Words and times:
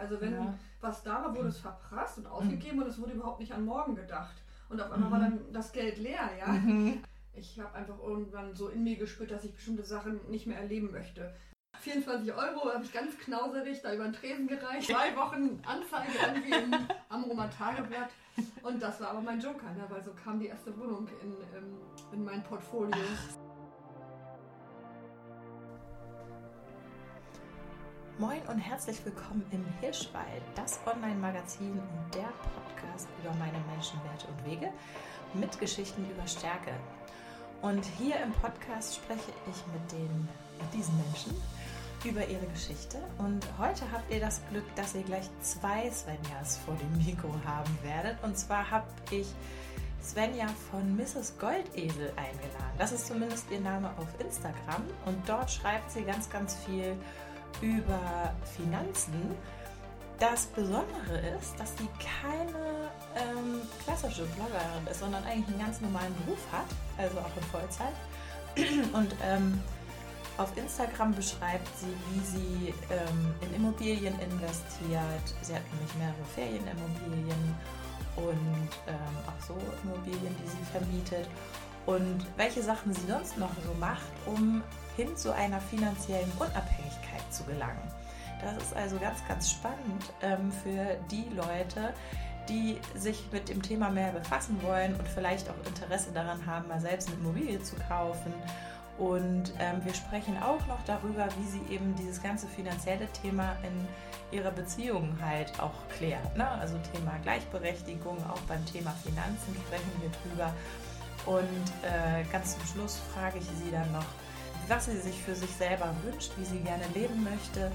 Also 0.00 0.20
wenn 0.20 0.32
Ja. 0.34 0.54
was 0.80 1.02
da 1.02 1.22
war, 1.22 1.36
wurde 1.36 1.48
es 1.48 1.58
verprasst 1.58 2.18
und 2.18 2.26
ausgegeben 2.26 2.80
und 2.82 2.88
es 2.88 2.98
wurde 3.00 3.12
überhaupt 3.12 3.38
nicht 3.40 3.52
an 3.52 3.64
morgen 3.64 3.94
gedacht. 3.94 4.34
Und 4.68 4.80
auf 4.80 4.90
einmal 4.90 5.10
war 5.10 5.20
dann 5.20 5.40
das 5.52 5.72
Geld 5.72 5.98
leer, 5.98 6.30
ja. 6.38 6.46
Mhm. 6.46 7.02
Ich 7.34 7.60
habe 7.60 7.74
einfach 7.74 7.98
irgendwann 8.02 8.54
so 8.54 8.68
in 8.68 8.82
mir 8.82 8.96
gespürt, 8.96 9.30
dass 9.30 9.44
ich 9.44 9.54
bestimmte 9.54 9.84
Sachen 9.84 10.20
nicht 10.30 10.46
mehr 10.46 10.58
erleben 10.58 10.90
möchte. 10.90 11.32
24 11.80 12.32
Euro 12.34 12.72
habe 12.72 12.82
ich 12.84 12.92
ganz 12.92 13.16
knauserig 13.18 13.80
da 13.82 13.94
über 13.94 14.04
den 14.04 14.12
Tresen 14.12 14.46
gereicht. 14.48 14.90
Zwei 14.90 15.14
Wochen 15.16 15.60
Anzeige 15.64 16.12
irgendwie 16.26 16.50
im 16.52 16.74
Amrumer 17.08 17.48
Tageblatt. 17.50 18.10
Und 18.62 18.82
das 18.82 19.00
war 19.00 19.10
aber 19.10 19.20
mein 19.20 19.40
Joker, 19.40 19.70
ne? 19.72 19.84
weil 19.88 20.02
so 20.02 20.12
kam 20.12 20.40
die 20.40 20.46
erste 20.48 20.76
Wohnung 20.78 21.06
in, 21.22 21.32
ähm, 21.56 21.76
in 22.12 22.24
mein 22.24 22.42
Portfolio. 22.42 22.96
Moin 28.20 28.42
und 28.48 28.58
herzlich 28.58 29.02
willkommen 29.06 29.46
im 29.50 29.64
Hirschwald, 29.80 30.42
das 30.54 30.78
Online-Magazin 30.84 31.72
und 31.72 32.14
der 32.14 32.28
Podcast 32.52 33.08
über 33.18 33.32
meine 33.36 33.56
Menschenwerte 33.72 34.26
und 34.26 34.44
Wege 34.44 34.70
mit 35.32 35.58
Geschichten 35.58 36.04
über 36.04 36.26
Stärke. 36.26 36.72
Und 37.62 37.82
hier 37.96 38.16
im 38.20 38.30
Podcast 38.32 38.96
spreche 38.96 39.32
ich 39.50 39.56
mit, 39.72 39.92
den, 39.92 40.28
mit 40.58 40.74
diesen 40.74 40.94
Menschen 40.98 41.34
über 42.04 42.28
ihre 42.28 42.44
Geschichte. 42.48 42.98
Und 43.16 43.42
heute 43.58 43.90
habt 43.90 44.12
ihr 44.12 44.20
das 44.20 44.42
Glück, 44.50 44.66
dass 44.74 44.94
ihr 44.94 45.02
gleich 45.02 45.30
zwei 45.40 45.90
Svenjas 45.90 46.58
vor 46.58 46.74
dem 46.74 47.02
Mikro 47.02 47.34
haben 47.46 47.78
werdet. 47.82 48.22
Und 48.22 48.36
zwar 48.36 48.70
habe 48.70 48.88
ich 49.10 49.28
Svenja 50.02 50.46
von 50.70 50.94
Mrs. 50.94 51.38
Goldesel 51.38 52.12
eingeladen. 52.16 52.76
Das 52.76 52.92
ist 52.92 53.06
zumindest 53.06 53.50
ihr 53.50 53.60
Name 53.60 53.88
auf 53.96 54.08
Instagram. 54.20 54.82
Und 55.06 55.26
dort 55.26 55.50
schreibt 55.50 55.90
sie 55.90 56.02
ganz, 56.02 56.28
ganz 56.28 56.54
viel 56.66 56.98
über 57.60 58.34
Finanzen. 58.56 59.34
Das 60.18 60.46
Besondere 60.46 61.18
ist, 61.38 61.58
dass 61.58 61.76
sie 61.78 61.88
keine 61.98 62.90
ähm, 63.16 63.62
klassische 63.84 64.24
Bloggerin 64.26 64.86
ist, 64.90 65.00
sondern 65.00 65.24
eigentlich 65.24 65.48
einen 65.48 65.64
ganz 65.64 65.80
normalen 65.80 66.14
Beruf 66.24 66.40
hat, 66.52 66.66
also 66.98 67.18
auch 67.18 67.36
in 67.36 67.42
Vollzeit. 67.44 67.94
Und 68.92 69.14
ähm, 69.24 69.60
auf 70.36 70.56
Instagram 70.56 71.14
beschreibt 71.14 71.68
sie, 71.78 71.94
wie 72.10 72.24
sie 72.24 72.74
ähm, 72.90 73.34
in 73.40 73.54
Immobilien 73.54 74.18
investiert. 74.20 75.26
Sie 75.42 75.54
hat 75.54 75.62
nämlich 75.72 75.94
mehrere 75.96 76.24
Ferienimmobilien 76.34 77.54
und 78.16 78.70
ähm, 78.86 79.16
auch 79.26 79.46
so 79.46 79.56
Immobilien, 79.84 80.34
die 80.42 80.48
sie 80.48 80.64
vermietet. 80.72 81.28
Und 81.86 82.26
welche 82.36 82.62
Sachen 82.62 82.94
sie 82.94 83.06
sonst 83.06 83.36
noch 83.38 83.50
so 83.66 83.74
macht, 83.78 84.12
um 84.26 84.62
hin 84.96 85.16
zu 85.16 85.34
einer 85.34 85.60
finanziellen 85.60 86.30
Unabhängigkeit 86.38 87.09
zu 87.30 87.44
gelangen. 87.44 87.82
Das 88.42 88.56
ist 88.62 88.76
also 88.76 88.98
ganz, 88.98 89.26
ganz 89.28 89.50
spannend 89.50 90.12
ähm, 90.22 90.50
für 90.50 90.96
die 91.10 91.28
Leute, 91.34 91.92
die 92.48 92.78
sich 92.94 93.24
mit 93.32 93.48
dem 93.48 93.62
Thema 93.62 93.90
mehr 93.90 94.12
befassen 94.12 94.60
wollen 94.62 94.94
und 94.94 95.06
vielleicht 95.06 95.48
auch 95.48 95.66
Interesse 95.66 96.10
daran 96.12 96.44
haben, 96.46 96.68
mal 96.68 96.80
selbst 96.80 97.08
eine 97.08 97.18
Immobilie 97.18 97.62
zu 97.62 97.76
kaufen. 97.88 98.32
Und 98.98 99.54
ähm, 99.58 99.82
wir 99.84 99.94
sprechen 99.94 100.36
auch 100.42 100.66
noch 100.66 100.82
darüber, 100.84 101.26
wie 101.38 101.46
sie 101.46 101.74
eben 101.74 101.94
dieses 101.96 102.22
ganze 102.22 102.46
finanzielle 102.46 103.06
Thema 103.22 103.56
in 103.62 104.36
ihrer 104.36 104.50
Beziehung 104.50 105.16
halt 105.22 105.58
auch 105.58 105.72
klärt. 105.96 106.36
Ne? 106.36 106.46
Also 106.46 106.76
Thema 106.92 107.12
Gleichberechtigung, 107.22 108.18
auch 108.28 108.40
beim 108.40 108.64
Thema 108.66 108.90
Finanzen 109.02 109.56
sprechen 109.66 109.92
wir 110.00 110.10
drüber. 110.10 110.52
Und 111.24 111.42
äh, 111.82 112.24
ganz 112.30 112.58
zum 112.58 112.66
Schluss 112.66 113.00
frage 113.14 113.38
ich 113.38 113.44
sie 113.44 113.70
dann 113.70 113.90
noch, 113.92 114.04
was 114.70 114.86
sie 114.86 114.96
sich 114.96 115.20
für 115.22 115.34
sich 115.34 115.50
selber 115.50 115.92
wünscht, 116.04 116.30
wie 116.36 116.44
sie 116.44 116.60
gerne 116.60 116.86
leben 116.94 117.24
möchte 117.24 117.72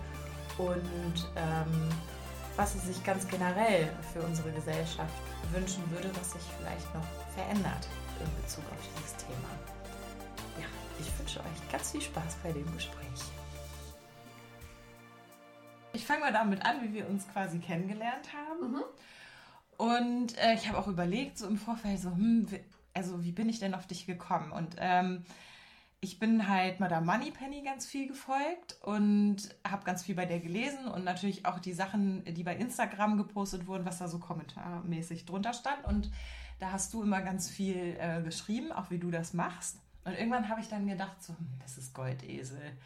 und 0.57 1.29
ähm, 1.35 1.89
was 2.55 2.71
sie 2.71 2.79
sich 2.79 3.03
ganz 3.03 3.27
generell 3.27 3.91
für 4.13 4.21
unsere 4.21 4.49
Gesellschaft 4.53 5.13
wünschen 5.51 5.83
würde, 5.91 6.09
was 6.15 6.31
sich 6.31 6.41
vielleicht 6.57 6.93
noch 6.95 7.05
verändert 7.35 7.89
in 8.21 8.41
Bezug 8.41 8.63
auf 8.71 8.79
dieses 8.95 9.13
Thema. 9.17 9.49
Ja, 10.57 10.67
ich 10.97 11.19
wünsche 11.19 11.41
euch 11.41 11.69
ganz 11.69 11.91
viel 11.91 12.01
Spaß 12.01 12.37
bei 12.41 12.53
dem 12.53 12.73
Gespräch. 12.73 13.21
Ich 15.91 16.05
fange 16.05 16.21
mal 16.21 16.33
damit 16.33 16.65
an, 16.65 16.81
wie 16.81 16.93
wir 16.93 17.09
uns 17.09 17.27
quasi 17.27 17.59
kennengelernt 17.59 18.29
haben. 18.33 18.71
Mhm. 18.71 18.83
Und 19.77 20.37
äh, 20.37 20.53
ich 20.53 20.69
habe 20.69 20.77
auch 20.77 20.87
überlegt, 20.87 21.37
so 21.37 21.47
im 21.47 21.57
Vorfeld, 21.57 21.99
so, 21.99 22.11
hm, 22.11 22.47
also 22.93 23.21
wie 23.25 23.33
bin 23.33 23.49
ich 23.49 23.59
denn 23.59 23.75
auf 23.75 23.85
dich 23.85 24.05
gekommen? 24.05 24.53
Und 24.53 24.77
ähm, 24.79 25.25
ich 26.01 26.19
bin 26.19 26.47
halt 26.47 26.79
Madame 26.79 27.05
Moneypenny 27.05 27.63
ganz 27.63 27.85
viel 27.85 28.07
gefolgt 28.07 28.77
und 28.81 29.37
habe 29.67 29.83
ganz 29.85 30.03
viel 30.03 30.15
bei 30.15 30.25
der 30.25 30.39
gelesen 30.39 30.87
und 30.87 31.03
natürlich 31.03 31.45
auch 31.45 31.59
die 31.59 31.73
Sachen, 31.73 32.23
die 32.25 32.43
bei 32.43 32.55
Instagram 32.55 33.17
gepostet 33.17 33.67
wurden, 33.67 33.85
was 33.85 33.97
da 33.97 34.07
so 34.07 34.19
kommentarmäßig 34.19 35.25
drunter 35.25 35.53
stand. 35.53 35.83
Und 35.85 36.11
da 36.59 36.71
hast 36.71 36.93
du 36.93 37.01
immer 37.01 37.21
ganz 37.21 37.49
viel 37.49 37.97
äh, 37.99 38.21
geschrieben, 38.21 38.71
auch 38.71 38.91
wie 38.91 38.99
du 38.99 39.09
das 39.09 39.33
machst. 39.33 39.79
Und 40.03 40.13
irgendwann 40.13 40.49
habe 40.49 40.61
ich 40.61 40.69
dann 40.69 40.87
gedacht, 40.87 41.23
so, 41.23 41.33
hm, 41.33 41.47
das 41.59 41.77
ist 41.77 41.93
Goldesel. 41.93 42.77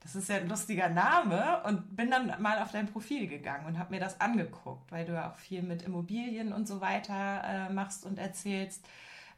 Das 0.00 0.14
ist 0.14 0.28
ja 0.28 0.36
ein 0.36 0.48
lustiger 0.48 0.88
Name 0.88 1.62
und 1.64 1.96
bin 1.96 2.10
dann 2.10 2.40
mal 2.40 2.62
auf 2.62 2.70
dein 2.70 2.86
Profil 2.86 3.26
gegangen 3.26 3.66
und 3.66 3.78
habe 3.78 3.94
mir 3.94 4.00
das 4.00 4.20
angeguckt, 4.20 4.90
weil 4.92 5.04
du 5.04 5.12
ja 5.12 5.30
auch 5.30 5.36
viel 5.36 5.62
mit 5.62 5.82
Immobilien 5.82 6.52
und 6.52 6.68
so 6.68 6.80
weiter 6.80 7.42
äh, 7.44 7.72
machst 7.72 8.04
und 8.04 8.18
erzählst. 8.18 8.86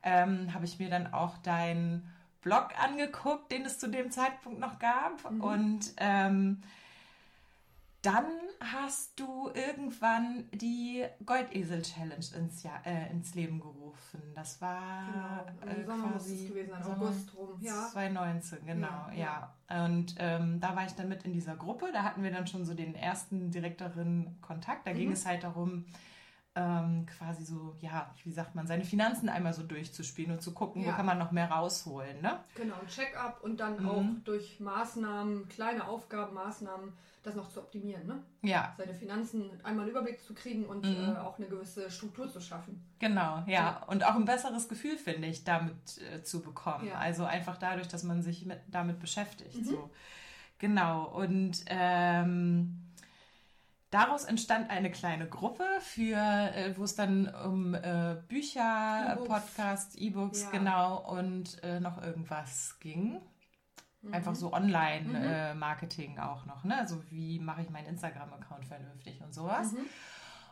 Ähm, 0.02 0.52
habe 0.54 0.64
ich 0.64 0.78
mir 0.78 0.90
dann 0.90 1.12
auch 1.12 1.38
deinen 1.38 2.10
Blog 2.42 2.68
angeguckt, 2.82 3.50
den 3.52 3.64
es 3.66 3.78
zu 3.78 3.88
dem 3.88 4.10
Zeitpunkt 4.10 4.58
noch 4.60 4.78
gab. 4.78 5.30
Mhm. 5.30 5.40
Und 5.40 5.80
ähm, 5.98 6.62
dann 8.02 8.24
hast 8.60 9.20
du 9.20 9.50
irgendwann 9.52 10.48
die 10.52 11.04
Goldesel-Challenge 11.26 12.24
ins, 12.34 12.62
Jahr, 12.62 12.80
äh, 12.86 13.10
ins 13.10 13.34
Leben 13.34 13.60
gerufen. 13.60 14.22
Das 14.34 14.58
war 14.62 15.44
Genau, 15.60 15.70
äh, 15.72 15.84
Sommer 15.84 16.12
quasi 16.12 16.44
es 16.44 16.48
gewesen 16.48 16.82
Sommer 16.82 16.96
August 16.96 17.34
rum. 17.36 17.48
Ja. 17.60 17.88
2019, 17.92 18.64
genau, 18.64 19.06
Ja, 19.14 19.52
ja. 19.68 19.84
Und 19.86 20.14
ähm, 20.18 20.60
da 20.60 20.74
war 20.74 20.86
ich 20.86 20.92
dann 20.92 21.10
mit 21.10 21.24
in 21.24 21.34
dieser 21.34 21.56
Gruppe. 21.56 21.90
Da 21.92 22.02
hatten 22.02 22.22
wir 22.22 22.30
dann 22.30 22.46
schon 22.46 22.64
so 22.64 22.72
den 22.72 22.94
ersten 22.94 23.50
direkteren 23.50 24.38
Kontakt. 24.40 24.86
Da 24.86 24.94
ging 24.94 25.08
Mhm. 25.08 25.12
es 25.14 25.26
halt 25.26 25.44
darum, 25.44 25.84
ähm, 26.56 27.06
quasi 27.06 27.44
so, 27.44 27.76
ja, 27.80 28.12
wie 28.24 28.32
sagt 28.32 28.54
man, 28.56 28.66
seine 28.66 28.84
Finanzen 28.84 29.28
einmal 29.28 29.52
so 29.54 29.62
durchzuspielen 29.62 30.32
und 30.32 30.42
zu 30.42 30.52
gucken, 30.52 30.82
wo 30.84 30.88
Ja. 30.88 30.94
kann 30.96 31.06
man 31.06 31.18
noch 31.18 31.30
mehr 31.30 31.50
rausholen, 31.50 32.20
ne? 32.20 32.40
Genau, 32.56 32.74
ein 32.80 32.88
Check-up 32.88 33.42
und 33.44 33.60
dann 33.60 33.80
Mhm. 33.82 33.88
auch 33.88 34.04
durch 34.24 34.58
Maßnahmen, 34.58 35.48
kleine 35.48 35.86
Aufgaben, 35.86 36.34
Maßnahmen, 36.34 36.92
das 37.22 37.34
noch 37.36 37.50
zu 37.50 37.60
optimieren. 37.60 38.06
Ne? 38.06 38.22
Ja, 38.42 38.74
Seine 38.78 38.94
Finanzen 38.94 39.50
einmal 39.62 39.82
einen 39.84 39.90
Überblick 39.90 40.20
zu 40.22 40.32
kriegen 40.34 40.64
und 40.64 40.84
Mhm. 40.86 41.14
äh, 41.14 41.18
auch 41.18 41.38
eine 41.38 41.46
gewisse 41.48 41.90
Struktur 41.90 42.28
zu 42.32 42.40
schaffen. 42.40 42.82
Genau, 42.98 43.44
ja. 43.46 43.46
Ja. 43.46 43.82
Und 43.88 44.04
auch 44.04 44.14
ein 44.16 44.24
besseres 44.24 44.68
Gefühl, 44.68 44.96
finde 44.96 45.28
ich, 45.28 45.44
damit 45.44 45.76
äh, 46.12 46.22
zu 46.22 46.40
bekommen. 46.40 46.86
Ja. 46.88 46.94
Also 46.94 47.24
einfach 47.26 47.58
dadurch, 47.58 47.88
dass 47.88 48.02
man 48.04 48.22
sich 48.22 48.44
mit, 48.46 48.58
damit 48.68 48.98
beschäftigt. 49.00 49.54
Mhm. 49.54 49.64
So. 49.64 49.90
Genau. 50.58 51.04
Und 51.08 51.62
ähm, 51.66 52.76
daraus 53.90 54.24
entstand 54.24 54.70
eine 54.70 54.90
kleine 54.90 55.28
Gruppe, 55.28 55.64
für, 55.80 56.16
äh, 56.16 56.76
wo 56.76 56.84
es 56.84 56.94
dann 56.94 57.28
um 57.28 57.74
äh, 57.74 58.16
Bücher. 58.28 59.18
Podcasts, 59.26 59.94
E-Books, 59.96 60.42
Ja. 60.44 60.50
genau, 60.50 60.98
und 61.10 61.62
äh, 61.62 61.80
noch 61.80 62.02
irgendwas 62.02 62.78
ging. 62.80 63.20
Mhm. 64.02 64.14
Einfach 64.14 64.34
so 64.34 64.52
Online-Marketing 64.52 66.18
auch 66.18 66.46
noch, 66.46 66.64
ne? 66.64 66.78
Also 66.78 67.02
wie 67.10 67.38
mache 67.38 67.62
ich 67.62 67.70
meinen 67.70 67.86
Instagram-Account 67.86 68.66
vernünftig 68.66 69.20
und 69.22 69.34
sowas. 69.34 69.72
Mhm. 69.72 69.86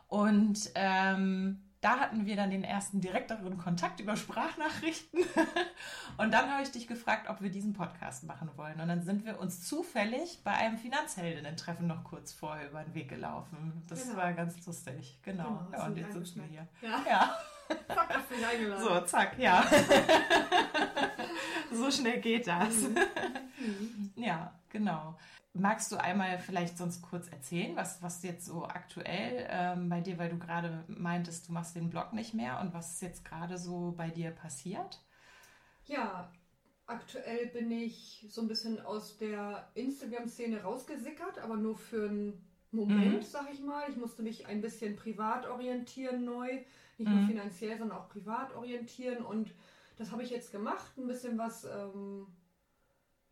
Und 0.07 0.71
ähm, 0.75 1.68
da 1.81 1.97
hatten 1.99 2.25
wir 2.25 2.35
dann 2.35 2.51
den 2.51 2.63
ersten 2.65 2.99
direkteren 2.99 3.57
Kontakt 3.57 3.99
über 4.01 4.15
Sprachnachrichten. 4.17 5.21
und 6.17 6.33
dann 6.33 6.51
habe 6.51 6.61
ich 6.63 6.71
dich 6.71 6.87
gefragt, 6.87 7.29
ob 7.29 7.41
wir 7.41 7.49
diesen 7.49 7.71
Podcast 7.73 8.25
machen 8.25 8.49
wollen. 8.57 8.79
Und 8.81 8.89
dann 8.89 9.01
sind 9.01 9.25
wir 9.25 9.39
uns 9.39 9.65
zufällig 9.67 10.41
bei 10.43 10.51
einem 10.51 10.77
Finanzheldinnen-Treffen 10.77 11.87
noch 11.87 12.03
kurz 12.03 12.33
vorher 12.33 12.69
über 12.69 12.83
den 12.83 12.93
Weg 12.95 13.07
gelaufen. 13.09 13.83
Das 13.87 14.03
Genau. 14.03 14.17
war 14.17 14.33
ganz 14.33 14.65
lustig. 14.65 15.19
Genau. 15.23 15.67
Genau, 15.69 15.71
ja, 15.71 15.85
und 15.85 15.97
jetzt 15.97 16.13
sitzen 16.13 16.41
wir 16.41 16.47
hier. 16.47 16.67
Ja, 16.81 17.03
Ja, 17.09 17.35
zack, 17.87 18.09
hast 18.17 18.31
mich 18.31 18.45
eingeladen. 18.45 18.83
so, 18.83 18.99
zack, 19.01 19.37
ja. 19.39 19.63
so 21.71 21.91
schnell 21.91 22.19
geht 22.19 22.47
das. 22.47 22.73
Mhm. 23.59 24.11
Ja, 24.15 24.53
genau. 24.69 25.15
Magst 25.59 25.91
du 25.91 25.97
einmal 25.97 26.39
vielleicht 26.39 26.77
sonst 26.77 27.01
kurz 27.01 27.27
erzählen, 27.27 27.75
was, 27.75 28.01
was 28.01 28.23
jetzt 28.23 28.45
so 28.45 28.65
aktuell 28.65 29.47
ähm, 29.49 29.89
bei 29.89 30.01
dir, 30.01 30.17
weil 30.17 30.29
du 30.29 30.37
gerade 30.39 30.83
meintest, 30.87 31.47
du 31.49 31.53
machst 31.53 31.75
den 31.75 31.89
Blog 31.89 32.13
nicht 32.13 32.33
mehr 32.33 32.59
und 32.61 32.73
was 32.73 32.99
jetzt 33.01 33.25
gerade 33.25 33.57
so 33.57 33.93
bei 33.97 34.09
dir 34.09 34.31
passiert? 34.31 35.01
Ja, 35.85 36.31
aktuell 36.85 37.47
bin 37.47 37.71
ich 37.71 38.25
so 38.29 38.41
ein 38.41 38.47
bisschen 38.47 38.79
aus 38.81 39.17
der 39.17 39.69
Instagram-Szene 39.75 40.61
rausgesickert, 40.63 41.39
aber 41.39 41.57
nur 41.57 41.75
für 41.77 42.09
einen 42.09 42.45
Moment, 42.71 43.23
Mhm. 43.23 43.25
sag 43.25 43.51
ich 43.51 43.59
mal. 43.61 43.89
Ich 43.89 43.97
musste 43.97 44.21
mich 44.23 44.45
ein 44.47 44.61
bisschen 44.61 44.95
privat 44.95 45.47
orientieren 45.47 46.23
neu. 46.25 46.63
Nicht 46.97 47.11
nur 47.11 47.19
Mhm. 47.19 47.25
finanziell, 47.27 47.77
sondern 47.77 47.97
auch 47.97 48.09
privat 48.09 48.53
orientieren. 48.55 49.25
Und 49.25 49.53
das 49.97 50.11
habe 50.11 50.23
ich 50.23 50.29
jetzt 50.29 50.51
gemacht. 50.51 50.97
Ein 50.97 51.07
bisschen 51.07 51.37
was, 51.37 51.65
ähm, 51.65 52.27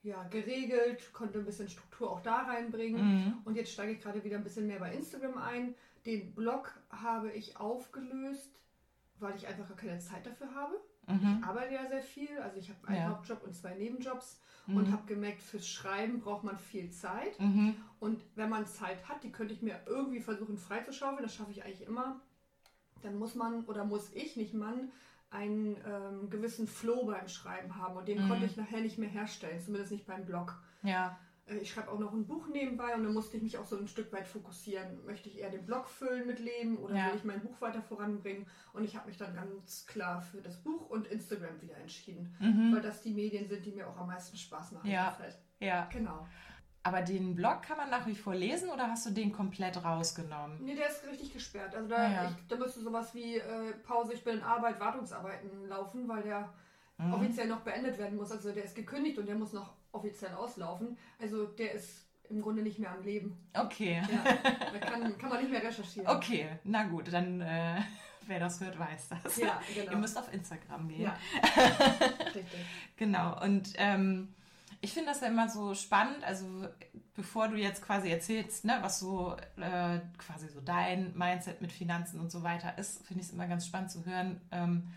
ja, 0.07 0.23
geregelt, 0.29 1.11
konnte 1.13 1.39
ein 1.39 1.45
bisschen 1.45 1.69
Struktur 1.69 2.09
auch 2.11 2.21
da 2.21 2.43
reinbringen. 2.43 3.25
Mhm. 3.25 3.33
Und 3.45 3.55
jetzt 3.55 3.71
steige 3.71 3.91
ich 3.91 4.01
gerade 4.01 4.23
wieder 4.23 4.37
ein 4.37 4.43
bisschen 4.43 4.67
mehr 4.67 4.79
bei 4.79 4.93
Instagram 4.93 5.37
ein. 5.37 5.75
Den 6.05 6.33
Blog 6.33 6.73
habe 6.89 7.31
ich 7.31 7.57
aufgelöst, 7.57 8.51
weil 9.19 9.35
ich 9.35 9.47
einfach 9.47 9.67
gar 9.67 9.77
keine 9.77 9.99
Zeit 9.99 10.25
dafür 10.25 10.53
habe. 10.55 10.75
Mhm. 11.07 11.39
Ich 11.41 11.45
arbeite 11.45 11.73
ja 11.73 11.85
sehr 11.87 12.01
viel, 12.01 12.37
also 12.39 12.57
ich 12.57 12.69
habe 12.69 12.87
einen 12.87 12.97
Ja. 12.97 13.09
Hauptjob 13.09 13.43
und 13.43 13.53
zwei 13.55 13.73
Nebenjobs 13.75 14.39
Mhm. 14.67 14.77
und 14.77 14.91
habe 14.91 15.05
gemerkt, 15.07 15.41
fürs 15.41 15.67
Schreiben 15.67 16.19
braucht 16.19 16.43
man 16.43 16.57
viel 16.57 16.89
Zeit. 16.91 17.39
Mhm. 17.39 17.75
Und 17.99 18.21
wenn 18.35 18.49
man 18.49 18.65
Zeit 18.65 19.07
hat, 19.07 19.23
die 19.23 19.31
könnte 19.31 19.53
ich 19.53 19.61
mir 19.61 19.79
irgendwie 19.85 20.19
versuchen 20.21 20.57
freizuschaufeln, 20.57 21.23
das 21.23 21.33
schaffe 21.35 21.51
ich 21.51 21.63
eigentlich 21.63 21.87
immer, 21.87 22.19
dann 23.01 23.17
muss 23.17 23.35
man 23.35 23.63
oder 23.65 23.83
muss 23.85 24.11
ich, 24.13 24.35
nicht 24.37 24.53
Mann, 24.53 24.91
einen 25.29 25.75
ähm, 25.85 26.29
gewissen 26.29 26.67
Flow 26.67 27.05
beim 27.05 27.27
Schreiben 27.27 27.75
haben. 27.75 27.97
Und 27.97 28.07
den 28.07 28.23
Mhm. 28.23 28.29
konnte 28.29 28.45
ich 28.45 28.55
nachher 28.57 28.81
nicht 28.81 28.97
mehr 28.97 29.09
herstellen, 29.09 29.59
zumindest 29.59 29.91
nicht 29.91 30.05
beim 30.07 30.25
Blog. 30.25 30.61
Ja. 30.83 31.17
Äh, 31.45 31.57
Ich 31.57 31.71
schreibe 31.71 31.91
auch 31.91 31.99
noch 31.99 32.13
ein 32.13 32.25
Buch 32.27 32.47
nebenbei 32.49 32.93
und 32.95 33.03
dann 33.03 33.13
musste 33.13 33.37
ich 33.37 33.43
mich 33.43 33.57
auch 33.57 33.65
so 33.65 33.77
ein 33.77 33.87
Stück 33.87 34.11
weit 34.13 34.27
fokussieren. 34.27 35.03
Möchte 35.05 35.29
ich 35.29 35.37
eher 35.39 35.49
den 35.49 35.65
Blog 35.65 35.87
füllen 35.87 36.27
mit 36.27 36.39
Leben 36.39 36.77
oder 36.77 36.95
Ja. 36.95 37.07
will 37.07 37.15
ich 37.17 37.23
mein 37.23 37.41
Buch 37.41 37.59
weiter 37.61 37.81
voranbringen? 37.81 38.45
Und 38.73 38.83
ich 38.83 38.95
habe 38.95 39.07
mich 39.07 39.17
dann 39.17 39.33
ganz 39.35 39.85
klar 39.85 40.21
für 40.21 40.41
das 40.41 40.57
Buch 40.61 40.89
und 40.89 41.07
Instagram 41.07 41.61
wieder 41.61 41.75
entschieden, 41.77 42.35
Mhm. 42.39 42.73
weil 42.75 42.81
das 42.81 43.01
die 43.01 43.13
Medien 43.13 43.47
sind, 43.47 43.65
die 43.65 43.71
mir 43.71 43.87
auch 43.89 43.97
am 43.97 44.07
meisten 44.07 44.35
Spaß 44.37 44.71
machen. 44.73 44.89
Ja. 44.89 45.17
Ja. 45.59 45.89
Genau. 45.91 46.27
Aber 46.87 47.01
den 47.01 47.35
Blog 47.35 47.63
kann 47.63 47.77
man 47.77 47.89
nach 47.89 48.05
wie 48.07 48.15
vor 48.15 48.33
lesen 48.33 48.69
oder 48.69 48.87
hast 48.89 49.05
du 49.05 49.09
den 49.11 49.31
komplett 49.33 49.83
rausgenommen? 49.83 50.63
Nee, 50.63 50.75
der 50.75 50.87
ist 50.87 51.05
richtig 51.05 51.33
gesperrt. 51.33 51.75
Also 51.75 51.89
da, 51.89 51.95
Ah, 51.97 52.11
ja. 52.11 52.23
ich, 52.29 52.47
da 52.47 52.55
müsste 52.55 52.79
sowas 52.81 53.13
wie 53.13 53.35
äh, 53.37 53.73
Pause, 53.83 54.13
ich 54.13 54.23
bin 54.23 54.37
in 54.37 54.43
Arbeit, 54.43 54.79
Wartungsarbeiten 54.79 55.67
laufen, 55.67 56.07
weil 56.07 56.23
der 56.23 56.53
Mhm. 56.99 57.13
offiziell 57.13 57.47
noch 57.47 57.59
beendet 57.59 57.97
werden 57.99 58.17
muss. 58.17 58.31
Also 58.31 58.51
der 58.51 58.63
ist 58.63 58.73
gekündigt 58.75 59.19
und 59.19 59.27
der 59.27 59.35
muss 59.35 59.53
noch 59.53 59.73
offiziell 59.91 60.33
auslaufen. 60.33 60.97
Also 61.21 61.45
der 61.45 61.73
ist 61.73 62.07
im 62.29 62.41
Grunde 62.41 62.63
nicht 62.63 62.79
mehr 62.79 62.89
am 62.91 63.03
Leben. 63.03 63.37
Okay. 63.53 64.01
Ja, 64.11 64.23
da 64.73 64.79
kann, 64.79 65.15
kann 65.19 65.29
man 65.29 65.39
nicht 65.41 65.51
mehr 65.51 65.61
recherchieren. 65.63 66.07
Okay, 66.09 66.49
na 66.63 66.85
gut, 66.85 67.13
dann 67.13 67.39
äh, 67.41 67.81
wer 68.25 68.39
das 68.39 68.59
hört, 68.61 68.79
weiß 68.79 69.09
das. 69.09 69.37
Ja, 69.37 69.61
Ihr 69.75 69.85
genau. 69.85 69.99
müsst 69.99 70.17
auf 70.17 70.33
Instagram 70.33 70.87
gehen. 70.87 71.01
Ja, 71.03 71.15
richtig. 72.25 72.45
Genau, 72.97 73.41
und 73.43 73.73
ähm, 73.77 74.33
ich 74.81 74.93
finde 74.93 75.09
das 75.09 75.21
ja 75.21 75.27
immer 75.27 75.49
so 75.49 75.73
spannend, 75.73 76.23
also 76.23 76.67
bevor 77.15 77.47
du 77.47 77.55
jetzt 77.57 77.81
quasi 77.81 78.09
erzählst, 78.09 78.63
ne, 78.65 78.77
was 78.81 78.99
so 78.99 79.35
äh, 79.57 79.99
quasi 80.17 80.47
so 80.49 80.61
dein 80.61 81.17
Mindset 81.17 81.61
mit 81.61 81.71
Finanzen 81.71 82.19
und 82.19 82.31
so 82.31 82.43
weiter 82.43 82.77
ist, 82.77 83.05
finde 83.05 83.21
ich 83.21 83.27
es 83.27 83.33
immer 83.33 83.47
ganz 83.47 83.65
spannend 83.65 83.91
zu 83.91 84.05
hören, 84.05 84.39
ähm, 84.51 84.93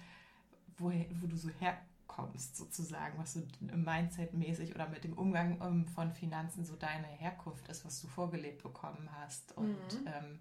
woher, 0.76 1.06
wo 1.20 1.26
du 1.26 1.36
so 1.36 1.48
herkommst 1.60 2.56
sozusagen, 2.56 3.18
was 3.18 3.34
so 3.34 3.42
Mindset-mäßig 3.60 4.74
oder 4.74 4.88
mit 4.88 5.04
dem 5.04 5.14
Umgang 5.16 5.60
ähm, 5.62 5.86
von 5.86 6.12
Finanzen 6.12 6.64
so 6.64 6.76
deine 6.76 7.06
Herkunft 7.06 7.68
ist, 7.68 7.84
was 7.84 8.00
du 8.00 8.06
vorgelebt 8.06 8.62
bekommen 8.62 9.08
hast 9.20 9.56
und 9.56 9.66
Mhm. 9.66 10.06
ähm, 10.06 10.38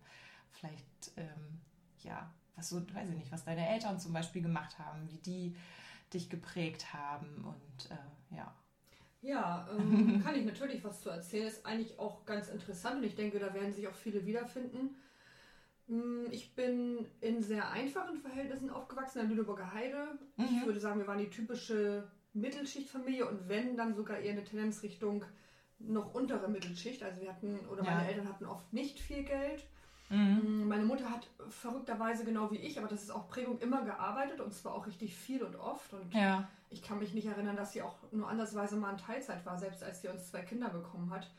vielleicht, 0.52 1.12
ähm, 1.18 1.62
ja, 2.04 2.30
was 2.56 2.70
so, 2.70 2.82
weiß 2.94 3.10
ich 3.10 3.16
nicht, 3.16 3.32
was 3.32 3.46
deine 3.46 3.68
Eltern 3.70 4.00
zum 4.00 4.12
Beispiel 4.12 4.42
gemacht 4.42 4.78
haben, 4.80 5.10
wie 5.10 5.18
die 5.20 5.56
dich 6.14 6.30
geprägt 6.30 6.94
haben 6.94 7.46
und 7.46 7.92
äh, 7.92 8.36
ja. 8.36 8.54
Ja, 9.22 9.68
ähm, 9.72 10.22
kann 10.24 10.36
ich 10.36 10.46
natürlich 10.46 10.84
was 10.84 11.02
zu 11.02 11.10
erzählen. 11.10 11.48
Ist 11.48 11.66
eigentlich 11.66 12.00
auch 12.00 12.26
ganz 12.26 12.50
interessant 12.50 12.98
und 12.98 13.04
ich 13.04 13.16
denke, 13.16 13.40
da 13.40 13.54
werden 13.54 13.74
sich 13.74 13.88
auch 13.88 13.96
viele 13.96 14.26
wiederfinden. 14.26 14.96
Mm, 15.88 16.26
Ich 16.32 16.56
bin 16.56 17.06
in 17.22 17.42
sehr 17.42 17.70
einfachen 17.72 18.18
Verhältnissen 18.18 18.70
aufgewachsen, 18.70 19.20
in 19.20 19.28
der 19.28 19.36
Lüneburger 19.36 19.74
Heide. 19.74 20.18
Ich 20.38 20.44
Mhm. 20.52 20.66
würde 20.66 20.80
sagen, 20.80 21.00
wir 21.00 21.08
waren 21.08 21.20
die 21.20 21.30
typische 21.30 22.08
Mittelschichtfamilie 22.34 23.28
und 23.28 23.50
wenn, 23.50 23.76
dann 23.76 23.96
sogar 23.96 24.20
eher 24.20 24.34
eine 24.34 24.44
Tendenz 24.44 24.84
Richtung 24.84 25.26
noch 25.80 26.14
untere 26.14 26.48
Mittelschicht. 26.50 27.02
Also 27.04 27.22
wir 27.22 27.30
hatten, 27.30 27.66
oder 27.68 27.84
Ja. 27.84 27.92
meine 27.96 28.08
Eltern 28.08 28.28
hatten 28.28 28.46
oft 28.46 28.72
nicht 28.72 29.00
viel 29.00 29.24
Geld. 29.24 29.66
Mhm. 30.10 30.68
Meine 30.68 30.86
Mutter 30.86 31.10
hat 31.10 31.28
verrückterweise 31.50 32.24
genau 32.26 32.52
wie 32.52 32.58
ich, 32.58 32.78
aber 32.80 32.88
das 32.88 33.04
ist 33.04 33.12
auch 33.12 33.28
Prägung, 33.28 33.60
immer 33.60 33.84
gearbeitet 33.84 34.40
und 34.42 34.54
zwar 34.54 34.74
auch 34.74 34.86
richtig 34.88 35.16
viel 35.16 35.44
und 35.44 35.56
oft. 35.56 35.94
Und 35.94 36.14
Ja. 36.14 36.48
ich 36.70 36.82
kann 36.82 37.00
mich 37.00 37.14
nicht 37.14 37.28
erinnern, 37.28 37.56
dass 37.56 37.74
sie 37.74 37.82
auch 37.82 37.96
nur 38.12 38.28
andersweise 38.28 38.76
mal 38.76 38.92
in 38.92 38.98
Teilzeit 38.98 39.46
war, 39.46 39.58
selbst 39.58 39.84
als 39.84 40.02
sie 40.02 40.08
uns 40.08 40.30
zwei 40.30 40.42
Kinder 40.42 40.70
bekommen 40.70 41.12
hat. 41.12 41.30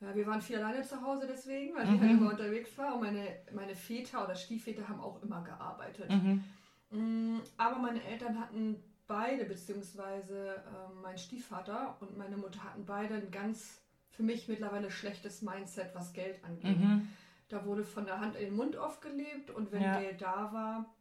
Ja, 0.00 0.14
wir 0.14 0.26
waren 0.26 0.40
viel 0.40 0.56
alleine 0.58 0.82
zu 0.84 1.00
Hause 1.02 1.26
deswegen, 1.28 1.74
weil 1.74 1.86
sie 1.86 1.92
Mhm. 1.92 2.00
halt 2.00 2.10
immer 2.12 2.30
unterwegs 2.30 2.76
war. 2.78 2.94
Und 2.94 3.00
meine, 3.02 3.36
meine 3.52 3.74
Väter 3.74 4.24
oder 4.24 4.36
Stiefväter 4.36 4.88
haben 4.88 5.00
auch 5.00 5.20
immer 5.22 5.42
gearbeitet. 5.42 6.08
Mhm. 6.10 6.44
Mm, 6.90 7.40
Aber 7.56 7.78
meine 7.78 8.02
Eltern 8.04 8.38
hatten 8.40 8.76
beide, 9.08 9.44
beziehungsweise 9.44 10.62
ähm, 10.68 11.02
mein 11.02 11.18
Stiefvater 11.18 11.96
und 12.00 12.16
meine 12.16 12.36
Mutter 12.36 12.62
hatten 12.62 12.84
beide 12.84 13.14
ein 13.14 13.30
ganz, 13.30 13.80
für 14.10 14.22
mich 14.22 14.48
mittlerweile 14.48 14.90
schlechtes 14.90 15.42
Mindset, 15.42 15.94
was 15.94 16.12
Geld 16.12 16.42
angeht. 16.44 16.78
Mhm. 16.78 17.08
Da 17.48 17.64
wurde 17.64 17.82
von 17.82 18.04
der 18.04 18.20
Hand 18.20 18.36
in 18.36 18.46
den 18.46 18.56
Mund 18.56 18.76
oft 18.76 19.00
gelebt 19.00 19.50
und 19.50 19.72
wenn 19.72 19.82
Ja. 19.82 19.98
Geld 20.00 20.20
da 20.20 20.52
war, 20.52 20.94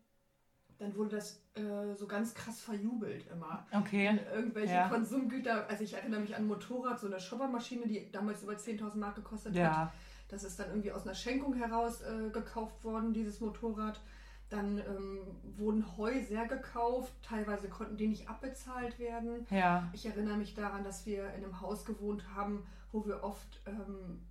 dann 0.79 0.95
wurde 0.95 1.15
das 1.17 1.43
äh, 1.55 1.93
so 1.95 2.07
ganz 2.07 2.33
krass 2.33 2.61
verjubelt 2.61 3.25
immer. 3.31 3.65
Okay. 3.71 4.19
Irgendwelche 4.33 4.73
Ja. 4.73 4.87
Konsumgüter, 4.89 5.67
also 5.67 5.83
ich 5.83 5.93
erinnere 5.93 6.21
mich 6.21 6.35
an 6.35 6.43
ein 6.43 6.47
Motorrad, 6.47 6.99
so 6.99 7.07
eine 7.07 7.19
Shoppermaschine, 7.19 7.87
die 7.87 8.11
damals 8.11 8.43
über 8.43 8.53
10.000 8.53 8.95
Mark 8.97 9.15
gekostet 9.15 9.53
hat. 9.53 9.57
Ja. 9.57 9.93
Das 10.29 10.43
ist 10.43 10.59
dann 10.59 10.67
irgendwie 10.69 10.91
aus 10.91 11.03
einer 11.03 11.15
Schenkung 11.15 11.53
heraus 11.55 12.01
äh, 12.01 12.29
gekauft 12.29 12.83
worden, 12.83 13.13
dieses 13.13 13.39
Motorrad. 13.39 13.99
Dann 14.49 14.77
ähm, 14.77 15.19
wurden 15.57 15.97
Heu 15.97 16.21
sehr 16.23 16.47
gekauft, 16.47 17.11
teilweise 17.21 17.67
konnten 17.67 17.97
die 17.97 18.07
nicht 18.07 18.29
abbezahlt 18.29 18.97
werden. 18.99 19.45
Ja. 19.49 19.89
Ich 19.93 20.05
erinnere 20.05 20.37
mich 20.37 20.53
daran, 20.53 20.83
dass 20.83 21.05
wir 21.05 21.25
in 21.33 21.43
einem 21.43 21.59
Haus 21.59 21.83
gewohnt 21.85 22.23
haben, 22.35 22.65
wo 22.91 23.05
wir 23.05 23.23
oft 23.23 23.61
ähm, 23.65 24.21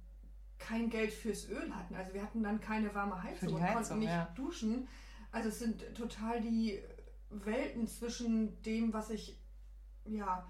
kein 0.58 0.91
Geld 0.91 1.12
fürs 1.12 1.49
Öl 1.49 1.73
hatten. 1.75 1.94
Also 1.94 2.14
wir 2.14 2.23
hatten 2.23 2.43
dann 2.43 2.61
keine 2.61 2.94
warme 2.94 3.23
Heizung 3.23 3.49
die 3.49 3.55
und 3.55 3.62
Heizung, 3.62 3.76
konnten 3.82 3.99
nicht 4.00 4.08
ja. 4.08 4.29
duschen. 4.35 4.88
Also 5.32 5.49
es 5.50 5.58
sind 5.58 5.94
total 5.94 6.41
die 6.41 6.81
Welten 7.31 7.87
zwischen 7.87 8.61
dem, 8.62 8.93
was 8.93 9.11
ich 9.11 9.38
ja 10.06 10.47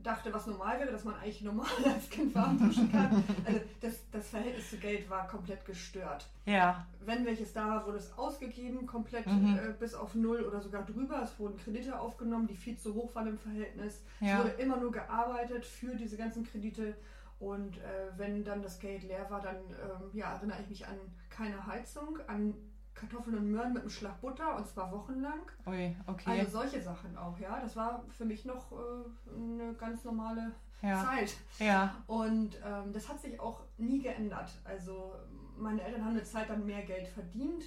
dachte, 0.00 0.32
was 0.34 0.46
normal 0.46 0.78
wäre, 0.80 0.90
dass 0.90 1.04
man 1.04 1.14
eigentlich 1.14 1.40
normal 1.42 1.66
als 1.84 2.10
Kind 2.10 2.34
warm 2.34 2.58
duschen 2.58 2.90
kann. 2.92 3.24
Also 3.44 3.60
das, 3.80 3.94
das 4.10 4.28
Verhältnis 4.28 4.68
zu 4.68 4.76
Geld 4.76 5.08
war 5.08 5.26
komplett 5.28 5.64
gestört. 5.64 6.28
Ja. 6.44 6.86
Wenn 7.00 7.24
welches 7.24 7.52
da 7.54 7.68
war, 7.68 7.86
wurde 7.86 7.98
es 7.98 8.12
ausgegeben, 8.18 8.86
komplett 8.86 9.26
Mhm. 9.26 9.56
äh, 9.58 9.72
bis 9.78 9.94
auf 9.94 10.14
null 10.14 10.42
oder 10.42 10.60
sogar 10.60 10.84
drüber. 10.84 11.22
Es 11.22 11.38
wurden 11.38 11.56
Kredite 11.58 11.98
aufgenommen, 11.98 12.46
die 12.46 12.56
viel 12.56 12.76
zu 12.76 12.92
hoch 12.94 13.14
waren 13.14 13.28
im 13.28 13.38
Verhältnis. 13.38 14.02
Es 14.20 14.28
Ja. 14.28 14.38
wurde 14.38 14.50
immer 14.58 14.76
nur 14.76 14.92
gearbeitet 14.92 15.64
für 15.64 15.94
diese 15.94 16.16
ganzen 16.18 16.44
Kredite. 16.44 16.94
Und 17.38 17.78
äh, 17.78 18.10
wenn 18.16 18.44
dann 18.44 18.62
das 18.62 18.78
Geld 18.78 19.02
leer 19.02 19.28
war, 19.30 19.40
dann 19.40 19.56
ähm, 19.56 20.10
ja, 20.12 20.34
erinnere 20.34 20.60
ich 20.62 20.68
mich 20.68 20.86
an 20.86 20.96
keine 21.28 21.66
Heizung, 21.66 22.18
an 22.26 22.54
Kartoffeln 22.94 23.36
und 23.36 23.50
Möhren 23.50 23.72
mit 23.72 23.82
einem 23.82 23.90
Schlag 23.90 24.20
Butter 24.20 24.56
und 24.56 24.66
zwar 24.68 24.90
wochenlang. 24.92 25.40
Ui, 25.66 25.96
okay. 26.06 26.40
Also 26.40 26.58
solche 26.58 26.80
Sachen 26.80 27.16
auch, 27.16 27.38
ja. 27.38 27.60
Das 27.60 27.74
war 27.76 28.04
für 28.08 28.24
mich 28.24 28.44
noch 28.44 28.72
äh, 28.72 29.36
eine 29.36 29.74
ganz 29.74 30.04
normale 30.04 30.52
ja. 30.80 31.04
Zeit. 31.04 31.34
Ja. 31.58 31.96
Und 32.06 32.56
ähm, 32.64 32.92
das 32.92 33.08
hat 33.08 33.20
sich 33.20 33.38
auch 33.40 33.62
nie 33.76 34.00
geändert. 34.00 34.50
Also 34.64 35.14
meine 35.56 35.82
Eltern 35.82 36.04
haben 36.04 36.12
eine 36.12 36.24
Zeit 36.24 36.48
dann 36.48 36.64
mehr 36.64 36.82
Geld 36.82 37.08
verdient. 37.08 37.64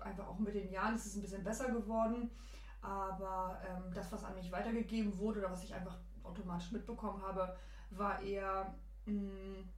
Einfach 0.00 0.26
auch 0.26 0.38
mit 0.38 0.54
den 0.54 0.70
Jahren 0.70 0.96
ist 0.96 1.06
es 1.06 1.16
ein 1.16 1.22
bisschen 1.22 1.44
besser 1.44 1.70
geworden. 1.70 2.30
Aber 2.80 3.60
ähm, 3.68 3.92
das, 3.94 4.10
was 4.12 4.24
an 4.24 4.34
mich 4.34 4.50
weitergegeben 4.52 5.16
wurde 5.18 5.40
oder 5.40 5.50
was 5.50 5.64
ich 5.64 5.74
einfach 5.74 5.98
automatisch 6.22 6.72
mitbekommen 6.72 7.22
habe, 7.22 7.56
war 7.90 8.20
eher 8.20 8.74
ein 9.08 9.68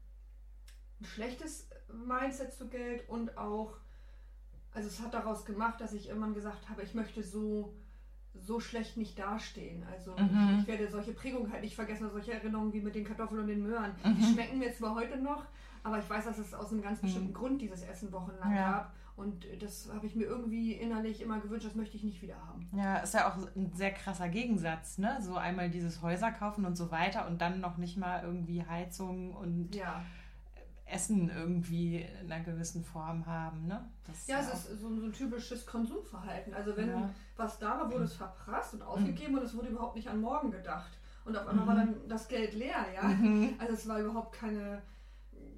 schlechtes 1.02 1.68
Mindset 1.92 2.52
zu 2.52 2.68
Geld 2.68 3.08
und 3.08 3.36
auch, 3.36 3.76
also 4.72 4.88
es 4.88 5.00
hat 5.00 5.14
daraus 5.14 5.44
gemacht, 5.44 5.80
dass 5.80 5.92
ich 5.92 6.08
irgendwann 6.08 6.34
gesagt 6.34 6.68
habe, 6.68 6.82
ich 6.82 6.94
möchte 6.94 7.22
so 7.22 7.74
so 8.32 8.60
schlecht 8.60 8.96
nicht 8.96 9.18
dastehen. 9.18 9.84
Also 9.90 10.12
Mhm. 10.16 10.50
ich, 10.54 10.60
ich 10.60 10.66
werde 10.68 10.88
solche 10.88 11.12
Prägungen 11.12 11.50
halt 11.50 11.62
nicht 11.62 11.74
vergessen, 11.74 12.04
oder 12.04 12.12
solche 12.12 12.32
Erinnerungen 12.32 12.72
wie 12.72 12.80
mit 12.80 12.94
den 12.94 13.04
Kartoffeln 13.04 13.40
und 13.40 13.48
den 13.48 13.60
Möhren. 13.60 13.90
Mhm. 14.04 14.14
Die 14.14 14.22
schmecken 14.22 14.58
mir 14.60 14.72
zwar 14.72 14.94
heute 14.94 15.16
noch, 15.20 15.44
aber 15.82 15.98
ich 15.98 16.08
weiß, 16.08 16.26
dass 16.26 16.38
es 16.38 16.54
aus 16.54 16.70
einem 16.70 16.80
ganz 16.80 17.00
bestimmten 17.00 17.30
Mhm. 17.30 17.34
Grund 17.34 17.60
dieses 17.60 17.82
Essen 17.82 18.12
wochenlang 18.12 18.54
Ja. 18.54 18.70
gab. 18.72 18.94
Und 19.20 19.46
das 19.60 19.90
habe 19.92 20.06
ich 20.06 20.14
mir 20.14 20.24
irgendwie 20.24 20.72
innerlich 20.72 21.20
immer 21.20 21.38
gewünscht, 21.40 21.66
das 21.66 21.74
möchte 21.74 21.96
ich 21.96 22.04
nicht 22.04 22.22
wieder 22.22 22.36
haben. 22.46 22.66
Ja, 22.74 22.96
ist 22.98 23.14
ja 23.14 23.30
auch 23.30 23.36
ein 23.54 23.72
sehr 23.74 23.92
krasser 23.92 24.28
Gegensatz, 24.28 24.98
ne? 24.98 25.18
So 25.20 25.36
einmal 25.36 25.70
dieses 25.70 26.00
Häuser 26.02 26.32
kaufen 26.32 26.64
und 26.64 26.76
so 26.76 26.90
weiter 26.90 27.26
und 27.26 27.40
dann 27.40 27.60
noch 27.60 27.76
nicht 27.76 27.96
mal 27.96 28.22
irgendwie 28.24 28.64
Heizung 28.64 29.34
und 29.34 29.74
Ja, 29.74 30.02
Essen 30.86 31.30
irgendwie 31.30 32.04
in 32.20 32.32
einer 32.32 32.42
gewissen 32.44 32.82
Form 32.84 33.24
haben, 33.26 33.66
ne? 33.66 33.88
Das 34.06 34.26
ja 34.26 34.40
es 34.40 34.48
ist 34.70 34.80
so, 34.80 34.94
so 34.96 35.06
ein 35.06 35.12
typisches 35.12 35.64
Konsumverhalten. 35.66 36.52
Also 36.54 36.76
wenn 36.76 36.88
Ja. 36.88 37.10
was 37.36 37.58
da 37.58 37.78
war, 37.78 37.92
wurde 37.92 38.04
es 38.04 38.14
verprasst 38.14 38.74
und 38.74 38.82
ausgegeben 38.82 39.36
und 39.38 39.44
es 39.44 39.54
wurde 39.56 39.68
überhaupt 39.68 39.96
nicht 39.96 40.08
an 40.08 40.20
morgen 40.20 40.50
gedacht. 40.50 40.90
Und 41.24 41.36
auf 41.36 41.46
einmal 41.46 41.66
war 41.66 41.74
dann 41.76 41.94
das 42.08 42.26
Geld 42.26 42.54
leer, 42.54 42.86
ja. 42.94 43.02
Mhm. 43.06 43.54
Also 43.58 43.74
es 43.74 43.86
war 43.86 44.00
überhaupt 44.00 44.32
keine, 44.34 44.82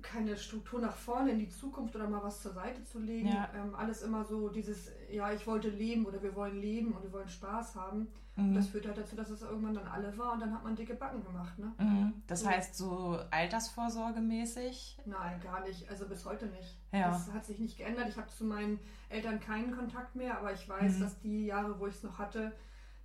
keine 0.02 0.36
Struktur 0.36 0.80
nach 0.80 0.96
vorne 0.96 1.30
in 1.32 1.38
die 1.38 1.48
Zukunft 1.48 1.94
oder 1.96 2.08
mal 2.08 2.22
was 2.22 2.42
zur 2.42 2.52
Seite 2.52 2.82
zu 2.84 2.98
legen. 2.98 3.28
Ja. 3.28 3.48
Ähm, 3.54 3.74
alles 3.74 4.02
immer 4.02 4.24
so 4.24 4.48
dieses, 4.48 4.90
ja, 5.10 5.32
ich 5.32 5.46
wollte 5.46 5.68
leben 5.68 6.04
oder 6.06 6.22
wir 6.22 6.34
wollen 6.34 6.60
leben 6.60 6.92
und 6.92 7.02
wir 7.02 7.12
wollen 7.12 7.28
Spaß 7.28 7.74
haben. 7.76 8.08
Und 8.36 8.50
Mhm. 8.50 8.54
das 8.54 8.68
führt 8.68 8.86
halt 8.86 8.96
dazu, 8.96 9.14
dass 9.14 9.28
es 9.28 9.42
irgendwann 9.42 9.74
dann 9.74 9.86
alle 9.86 10.16
war 10.16 10.32
und 10.32 10.40
dann 10.40 10.54
hat 10.54 10.64
man 10.64 10.74
dicke 10.74 10.94
Backen 10.94 11.22
gemacht, 11.22 11.58
ne? 11.58 11.70
Mhm. 11.78 12.14
Das 12.26 12.40
So. 12.40 12.48
heißt, 12.48 12.74
so 12.74 13.18
altersvorsorgemäßig. 13.30 14.98
Nein, 15.04 15.40
gar 15.40 15.60
nicht. 15.60 15.88
Also 15.90 16.06
bis 16.06 16.24
heute 16.24 16.46
nicht. 16.46 16.78
Ja. 16.92 17.08
Das 17.10 17.30
hat 17.32 17.44
sich 17.44 17.58
nicht 17.58 17.76
geändert. 17.76 18.08
Ich 18.08 18.16
habe 18.16 18.28
zu 18.28 18.44
meinen 18.44 18.78
Eltern 19.10 19.38
keinen 19.40 19.76
Kontakt 19.76 20.14
mehr, 20.16 20.38
aber 20.38 20.52
ich 20.52 20.66
weiß, 20.68 20.96
Mhm. 20.96 21.00
dass 21.00 21.18
die 21.20 21.46
Jahre, 21.46 21.78
wo 21.78 21.86
ich 21.86 21.94
es 21.96 22.02
noch 22.02 22.18
hatte, 22.18 22.52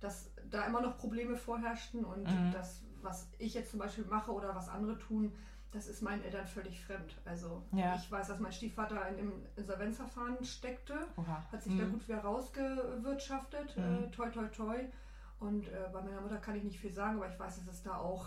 dass 0.00 0.30
da 0.50 0.64
immer 0.66 0.80
noch 0.80 0.96
Probleme 0.96 1.36
vorherrschten 1.36 2.04
und 2.04 2.22
Mhm. 2.24 2.50
das, 2.52 2.82
was 3.02 3.28
ich 3.38 3.54
jetzt 3.54 3.70
zum 3.70 3.80
Beispiel 3.80 4.04
mache 4.06 4.32
oder 4.32 4.54
was 4.54 4.68
andere 4.68 4.98
tun, 4.98 5.32
das 5.70 5.86
ist 5.86 6.00
meinen 6.02 6.22
Eltern 6.24 6.46
völlig 6.46 6.82
fremd. 6.84 7.16
Also 7.24 7.62
Ja. 7.72 7.94
ich 7.96 8.10
weiß, 8.10 8.28
dass 8.28 8.38
mein 8.40 8.52
Stiefvater 8.52 8.96
in 9.08 9.18
einem 9.18 9.32
Insolvenzverfahren 9.56 10.42
steckte, 10.44 10.94
Oha. 11.16 11.44
hat 11.52 11.62
sich 11.62 11.76
da 11.76 11.84
Mhm. 11.84 11.92
gut 11.92 12.08
wieder 12.08 12.20
rausgewirtschaftet, 12.20 13.76
Mhm. 13.76 14.04
äh, 14.04 14.10
toi 14.10 14.28
toi 14.30 14.46
toi. 14.48 14.76
Und 15.40 15.68
äh, 15.68 15.88
bei 15.92 16.02
meiner 16.02 16.20
Mutter 16.20 16.38
kann 16.38 16.56
ich 16.56 16.64
nicht 16.64 16.80
viel 16.80 16.92
sagen, 16.92 17.16
aber 17.18 17.28
ich 17.32 17.38
weiß, 17.38 17.56
dass 17.64 17.74
es 17.74 17.82
da 17.82 17.96
auch 17.96 18.26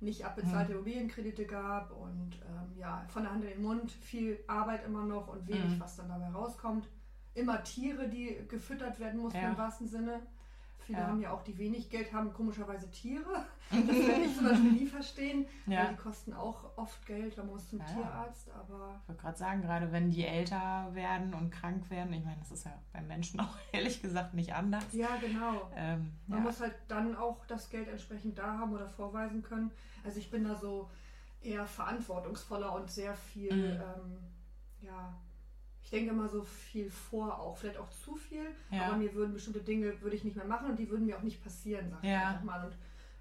nicht 0.00 0.24
abbezahlte 0.24 0.70
Mhm. 0.72 0.76
Immobilienkredite 0.78 1.44
gab 1.46 1.90
und 1.92 2.36
ähm, 2.46 2.76
ja, 2.78 3.04
von 3.08 3.22
der 3.22 3.32
Hand 3.32 3.44
in 3.44 3.50
den 3.50 3.62
Mund, 3.62 3.90
viel 3.92 4.38
Arbeit 4.46 4.84
immer 4.84 5.04
noch 5.04 5.28
und 5.28 5.46
wenig, 5.46 5.76
Mhm. 5.76 5.80
was 5.80 5.96
dann 5.96 6.08
dabei 6.08 6.28
rauskommt. 6.30 6.88
Immer 7.34 7.62
Tiere, 7.62 8.08
die 8.08 8.44
gefüttert 8.48 8.98
werden 8.98 9.20
mussten 9.20 9.38
Ja. 9.40 9.50
im 9.50 9.58
wahrsten 9.58 9.86
Sinne. 9.86 10.20
Viele 10.88 11.00
Ja. 11.00 11.06
haben 11.08 11.20
ja 11.20 11.32
auch, 11.32 11.42
die 11.42 11.58
wenig 11.58 11.90
Geld 11.90 12.10
haben, 12.14 12.32
komischerweise 12.32 12.90
Tiere. 12.90 13.44
Das 13.70 13.94
werde 14.06 14.22
ich 14.24 14.34
zum 14.34 14.48
Beispiel 14.48 14.72
nie 14.72 14.86
verstehen, 14.86 15.46
Ja. 15.66 15.80
weil 15.80 15.88
die 15.88 15.96
kosten 15.96 16.32
auch 16.32 16.64
oft 16.78 17.04
Geld, 17.06 17.36
man 17.36 17.48
muss 17.48 17.68
zum 17.68 17.80
Ja. 17.80 17.84
Tierarzt, 17.84 18.50
aber 18.52 18.98
Ich 19.02 19.08
wollte 19.08 19.20
gerade 19.20 19.36
sagen, 19.36 19.60
gerade 19.60 19.92
wenn 19.92 20.08
die 20.08 20.24
älter 20.24 20.88
werden 20.94 21.34
und 21.34 21.50
krank 21.50 21.90
werden, 21.90 22.10
ich 22.14 22.24
meine, 22.24 22.38
das 22.40 22.52
ist 22.52 22.64
ja 22.64 22.72
beim 22.94 23.06
Menschen 23.06 23.38
auch 23.40 23.54
ehrlich 23.72 24.00
gesagt 24.00 24.32
nicht 24.32 24.54
anders. 24.54 24.82
ja, 24.92 25.10
genau. 25.20 25.70
Ähm, 25.76 26.10
Man 26.26 26.42
muss 26.42 26.58
halt 26.62 26.72
dann 26.88 27.14
auch 27.14 27.44
das 27.44 27.68
Geld 27.68 27.88
entsprechend 27.88 28.38
da 28.38 28.56
haben 28.58 28.72
oder 28.72 28.88
vorweisen 28.88 29.42
können. 29.42 29.70
Also 30.02 30.18
ich 30.18 30.30
bin 30.30 30.44
da 30.44 30.54
so 30.56 30.88
eher 31.42 31.66
verantwortungsvoller 31.66 32.74
und 32.74 32.90
sehr 32.90 33.12
viel, 33.14 33.52
Mhm. 33.54 33.82
ähm, 33.82 34.18
ja, 34.80 35.14
ich 35.88 35.90
denke 35.90 36.10
immer 36.10 36.28
so 36.28 36.42
viel 36.42 36.90
vor 36.90 37.38
auch, 37.40 37.56
vielleicht 37.56 37.78
auch 37.78 37.88
zu 37.88 38.14
viel, 38.14 38.44
Ja. 38.70 38.88
aber 38.88 38.96
mir 38.98 39.14
würden 39.14 39.32
bestimmte 39.32 39.60
Dinge 39.60 39.98
würde 40.02 40.16
ich 40.16 40.22
nicht 40.22 40.36
mehr 40.36 40.44
machen 40.44 40.68
und 40.68 40.78
die 40.78 40.90
würden 40.90 41.06
mir 41.06 41.16
auch 41.16 41.22
nicht 41.22 41.42
passieren, 41.42 41.88
sag 41.88 42.04
ich 42.04 42.10
Ja. 42.10 42.28
einfach 42.28 42.42
mal. 42.44 42.66
Und 42.66 42.76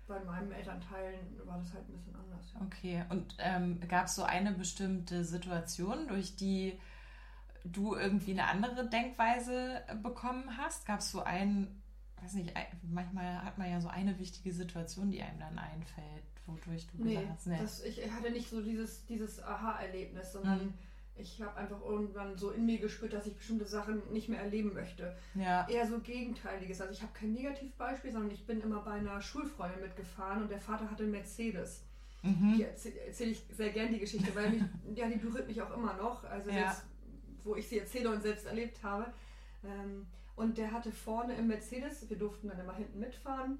bei 0.06 0.20
meinen 0.26 0.52
Elternteilen 0.52 1.18
war 1.46 1.60
das 1.60 1.74
halt 1.74 1.88
ein 1.88 1.94
bisschen 1.94 2.14
anders. 2.18 2.52
Ja. 2.54 2.62
Okay, 2.66 3.06
und 3.10 3.36
ähm, 3.40 3.80
gab 3.88 4.08
es 4.08 4.16
so 4.16 4.24
eine 4.24 4.52
bestimmte 4.52 5.24
Situation, 5.24 6.10
durch 6.10 6.36
die 6.36 6.78
du 7.64 7.96
irgendwie 7.96 8.32
eine 8.32 8.48
andere 8.48 8.90
Denkweise 8.90 9.82
äh, 9.88 9.96
bekommen 9.96 10.58
hast? 10.58 10.86
Gab 10.86 11.00
es 11.00 11.10
so 11.12 11.24
ein, 11.24 11.82
weiß 12.22 12.34
nicht, 12.34 12.54
manchmal 12.84 13.46
hat 13.46 13.58
man 13.58 13.72
ja 13.72 13.80
so 13.80 13.88
eine 13.88 14.20
wichtige 14.20 14.52
Situation, 14.52 15.10
die 15.10 15.22
einem 15.24 15.40
dann 15.40 15.58
einfällt, 15.58 16.24
wodurch 16.46 16.86
du 16.88 17.02
Nee, 17.02 17.14
gesagt 17.16 17.30
hast, 17.32 17.48
nee. 17.48 17.58
das, 17.62 17.82
ich 17.86 18.12
hatte 18.12 18.30
nicht 18.32 18.50
so 18.50 18.62
dieses, 18.62 19.06
dieses 19.06 19.42
Aha-Erlebnis, 19.42 20.34
sondern 20.34 20.66
Mhm. 20.66 20.74
Ich 21.20 21.42
habe 21.42 21.56
einfach 21.58 21.82
irgendwann 21.82 22.38
so 22.38 22.52
in 22.52 22.66
mir 22.66 22.80
gespürt, 22.80 23.14
dass 23.14 23.26
ich 23.28 23.36
bestimmte 23.36 23.66
Sachen 23.66 24.02
nicht 24.12 24.30
mehr 24.30 24.42
erleben 24.42 24.74
möchte. 24.74 25.16
ja, 25.36 25.68
eher 25.70 25.88
so 25.88 26.00
Gegenteiliges. 26.00 26.82
Also 26.82 26.94
ich 26.94 27.02
habe 27.02 27.12
kein 27.14 27.34
Negativbeispiel, 27.34 28.12
sondern 28.12 28.32
ich 28.32 28.46
bin 28.46 28.62
immer 28.62 28.82
bei 28.82 28.92
einer 28.92 29.22
Schulfreundin 29.22 29.82
mitgefahren 29.82 30.42
und 30.44 30.52
der 30.52 30.60
Vater 30.60 30.90
hatte 30.90 31.04
einen 31.04 31.12
Mercedes. 31.12 31.84
mhm. 32.24 32.56
Die 32.58 32.64
erzähle 32.64 33.00
erzähl 33.06 33.32
ich 33.32 33.44
sehr 33.52 33.70
gern 33.70 33.94
die 33.94 34.00
Geschichte, 34.00 34.34
weil 34.36 34.50
mich, 34.52 34.64
ja, 34.96 35.08
die 35.08 35.18
berührt 35.18 35.48
mich 35.48 35.62
auch 35.62 35.76
immer 35.76 35.94
noch. 35.96 36.24
Also 36.24 36.50
Ja. 36.50 36.68
jetzt, 36.68 36.84
wo 37.44 37.56
ich 37.56 37.68
sie 37.68 37.80
erzähle 37.80 38.10
und 38.12 38.22
selbst 38.22 38.46
erlebt 38.46 38.84
habe. 38.84 39.06
Ähm, 39.64 40.06
und 40.36 40.58
der 40.58 40.72
hatte 40.72 40.92
vorne 40.92 41.36
im 41.36 41.48
Mercedes, 41.48 42.08
wir 42.10 42.18
durften 42.18 42.48
dann 42.50 42.60
immer 42.60 42.76
hinten 42.76 43.00
mitfahren, 43.00 43.58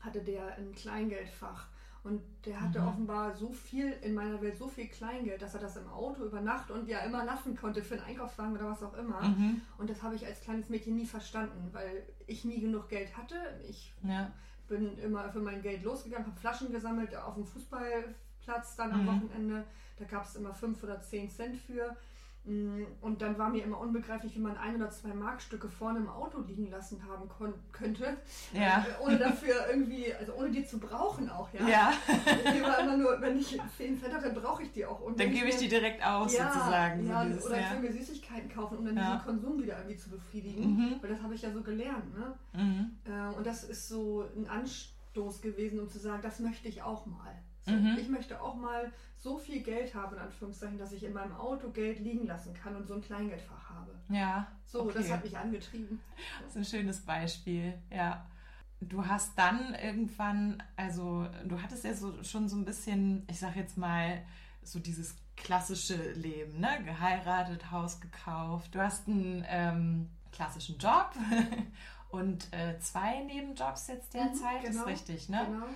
hatte 0.00 0.20
der 0.22 0.56
ein 0.56 0.72
Kleingeldfach. 0.74 1.68
Und 2.02 2.22
der 2.46 2.58
hatte 2.60 2.80
Mhm. 2.80 2.88
offenbar 2.88 3.34
so 3.36 3.52
viel 3.52 3.92
in 4.00 4.14
meiner 4.14 4.40
Welt, 4.40 4.56
so 4.56 4.66
viel 4.68 4.88
Kleingeld, 4.88 5.42
dass 5.42 5.54
er 5.54 5.60
das 5.60 5.76
im 5.76 5.86
Auto 5.88 6.24
über 6.24 6.40
Nacht 6.40 6.70
und 6.70 6.88
ja 6.88 7.00
immer 7.00 7.24
lassen 7.24 7.54
konnte 7.54 7.82
für 7.82 7.94
einen 7.94 8.04
Einkaufswagen 8.04 8.54
oder 8.54 8.70
was 8.70 8.82
auch 8.82 8.94
immer. 8.94 9.20
Mhm. 9.22 9.60
Und 9.76 9.90
das 9.90 10.02
habe 10.02 10.14
ich 10.14 10.24
als 10.24 10.40
kleines 10.40 10.70
Mädchen 10.70 10.96
nie 10.96 11.04
verstanden, 11.06 11.68
weil 11.72 12.04
ich 12.26 12.44
nie 12.46 12.58
genug 12.60 12.88
Geld 12.88 13.14
hatte. 13.18 13.34
Ich 13.68 13.92
ja, 14.02 14.30
bin 14.66 14.96
immer 14.98 15.28
für 15.30 15.40
mein 15.40 15.60
Geld 15.60 15.82
losgegangen, 15.82 16.26
habe 16.26 16.40
Flaschen 16.40 16.72
gesammelt 16.72 17.14
auf 17.14 17.34
dem 17.34 17.44
Fußballplatz 17.44 18.76
dann 18.76 18.92
am 18.92 19.02
Mhm. 19.02 19.06
Wochenende. 19.08 19.64
Da 19.98 20.04
gab 20.06 20.24
es 20.24 20.36
immer 20.36 20.54
fünf 20.54 20.82
oder 20.82 21.00
zehn 21.02 21.28
Cent 21.28 21.56
für. 21.58 21.94
Mm, 22.44 22.84
Und 23.02 23.20
dann 23.20 23.36
war 23.38 23.50
mir 23.50 23.62
immer 23.64 23.78
unbegreiflich, 23.78 24.34
wie 24.34 24.38
man 24.40 24.56
ein 24.56 24.76
oder 24.76 24.88
zwei 24.90 25.12
Markstücke 25.12 25.68
vorne 25.68 25.98
im 25.98 26.08
Auto 26.08 26.40
liegen 26.40 26.70
lassen 26.70 27.02
haben 27.06 27.28
könnte. 27.72 28.16
ja, 28.54 28.78
Äh, 28.98 29.04
Ohne 29.04 29.18
dafür 29.18 29.54
irgendwie, 29.70 30.12
also 30.14 30.32
ohne 30.34 30.50
die 30.50 30.64
zu 30.64 30.78
brauchen 30.78 31.28
auch, 31.28 31.52
ja. 31.52 31.68
ja. 31.68 31.92
Die 32.54 32.62
war 32.62 32.78
immer 32.80 32.96
nur, 32.96 33.20
wenn 33.20 33.38
ich 33.38 33.58
10 33.76 34.00
Cent 34.00 34.14
habe, 34.14 34.24
dann 34.24 34.34
brauche 34.34 34.62
ich 34.62 34.72
die 34.72 34.86
auch. 34.86 35.00
Und 35.00 35.20
Dann 35.20 35.30
gebe 35.30 35.48
ich 35.48 35.56
die 35.56 35.68
direkt 35.68 36.02
aus, 36.04 36.34
ja, 36.34 36.50
sozusagen. 36.50 37.06
Ja, 37.06 37.22
so 37.22 37.28
dieses, 37.28 37.46
oder 37.46 37.58
ich 37.58 37.66
ja. 37.66 37.72
will 37.72 37.80
mir 37.80 37.92
Süßigkeiten 37.92 38.48
kaufen, 38.50 38.78
um 38.78 38.84
dann 38.86 38.96
Ja. 38.96 39.12
diesen 39.12 39.24
Konsum 39.26 39.62
wieder 39.62 39.76
irgendwie 39.78 39.98
zu 39.98 40.08
befriedigen. 40.10 40.76
Mhm. 40.76 40.94
Weil 41.02 41.10
das 41.10 41.22
habe 41.22 41.34
ich 41.34 41.42
ja 41.42 41.52
so 41.52 41.62
gelernt. 41.62 42.14
Ne? 42.18 42.34
Mhm. 42.54 42.90
Äh, 43.04 43.36
und 43.36 43.46
das 43.46 43.64
ist 43.64 43.86
so 43.88 44.24
ein 44.34 44.48
Anstoß 44.48 45.42
gewesen, 45.42 45.78
um 45.78 45.88
zu 45.90 45.98
sagen, 45.98 46.22
das 46.22 46.40
möchte 46.40 46.68
ich 46.68 46.82
auch 46.82 47.04
mal. 47.04 47.34
Mhm. 47.70 47.98
Ich 47.98 48.08
möchte 48.08 48.40
auch 48.40 48.54
mal 48.54 48.92
so 49.16 49.38
viel 49.38 49.62
Geld 49.62 49.94
haben, 49.94 50.14
in 50.16 50.22
Anführungszeichen, 50.22 50.78
dass 50.78 50.92
ich 50.92 51.04
in 51.04 51.12
meinem 51.12 51.34
Auto 51.36 51.70
Geld 51.70 52.00
liegen 52.00 52.26
lassen 52.26 52.54
kann 52.54 52.74
und 52.74 52.86
so 52.86 52.94
ein 52.94 53.02
Kleingeldfach 53.02 53.70
habe. 53.70 53.92
Ja, 54.08 54.48
So, 54.66 54.82
okay. 54.82 54.92
das 54.94 55.10
hat 55.10 55.24
mich 55.24 55.36
angetrieben. 55.36 56.00
Das 56.42 56.50
ist 56.50 56.56
ein 56.56 56.64
schönes 56.64 57.00
Beispiel, 57.00 57.74
ja. 57.90 58.26
Du 58.80 59.06
hast 59.06 59.38
dann 59.38 59.74
irgendwann, 59.74 60.62
also 60.74 61.26
du 61.44 61.60
hattest 61.60 61.84
ja 61.84 61.92
so, 61.92 62.22
schon 62.22 62.48
so 62.48 62.56
ein 62.56 62.64
bisschen, 62.64 63.26
ich 63.28 63.38
sag 63.38 63.56
jetzt 63.56 63.76
mal, 63.76 64.22
so 64.62 64.78
dieses 64.78 65.16
klassische 65.36 66.12
Leben, 66.12 66.60
ne? 66.60 66.82
Geheiratet, 66.84 67.70
Haus 67.70 68.00
gekauft. 68.00 68.74
Du 68.74 68.80
hast 68.80 69.06
einen 69.06 69.44
ähm, 69.48 70.08
klassischen 70.32 70.78
Job 70.78 71.12
und 72.10 72.52
äh, 72.52 72.78
zwei 72.78 73.22
Nebenjobs 73.24 73.88
jetzt 73.88 74.14
derzeit, 74.14 74.62
genau, 74.62 74.80
ist 74.82 74.86
richtig, 74.86 75.28
ne? 75.28 75.46
Genau. 75.46 75.66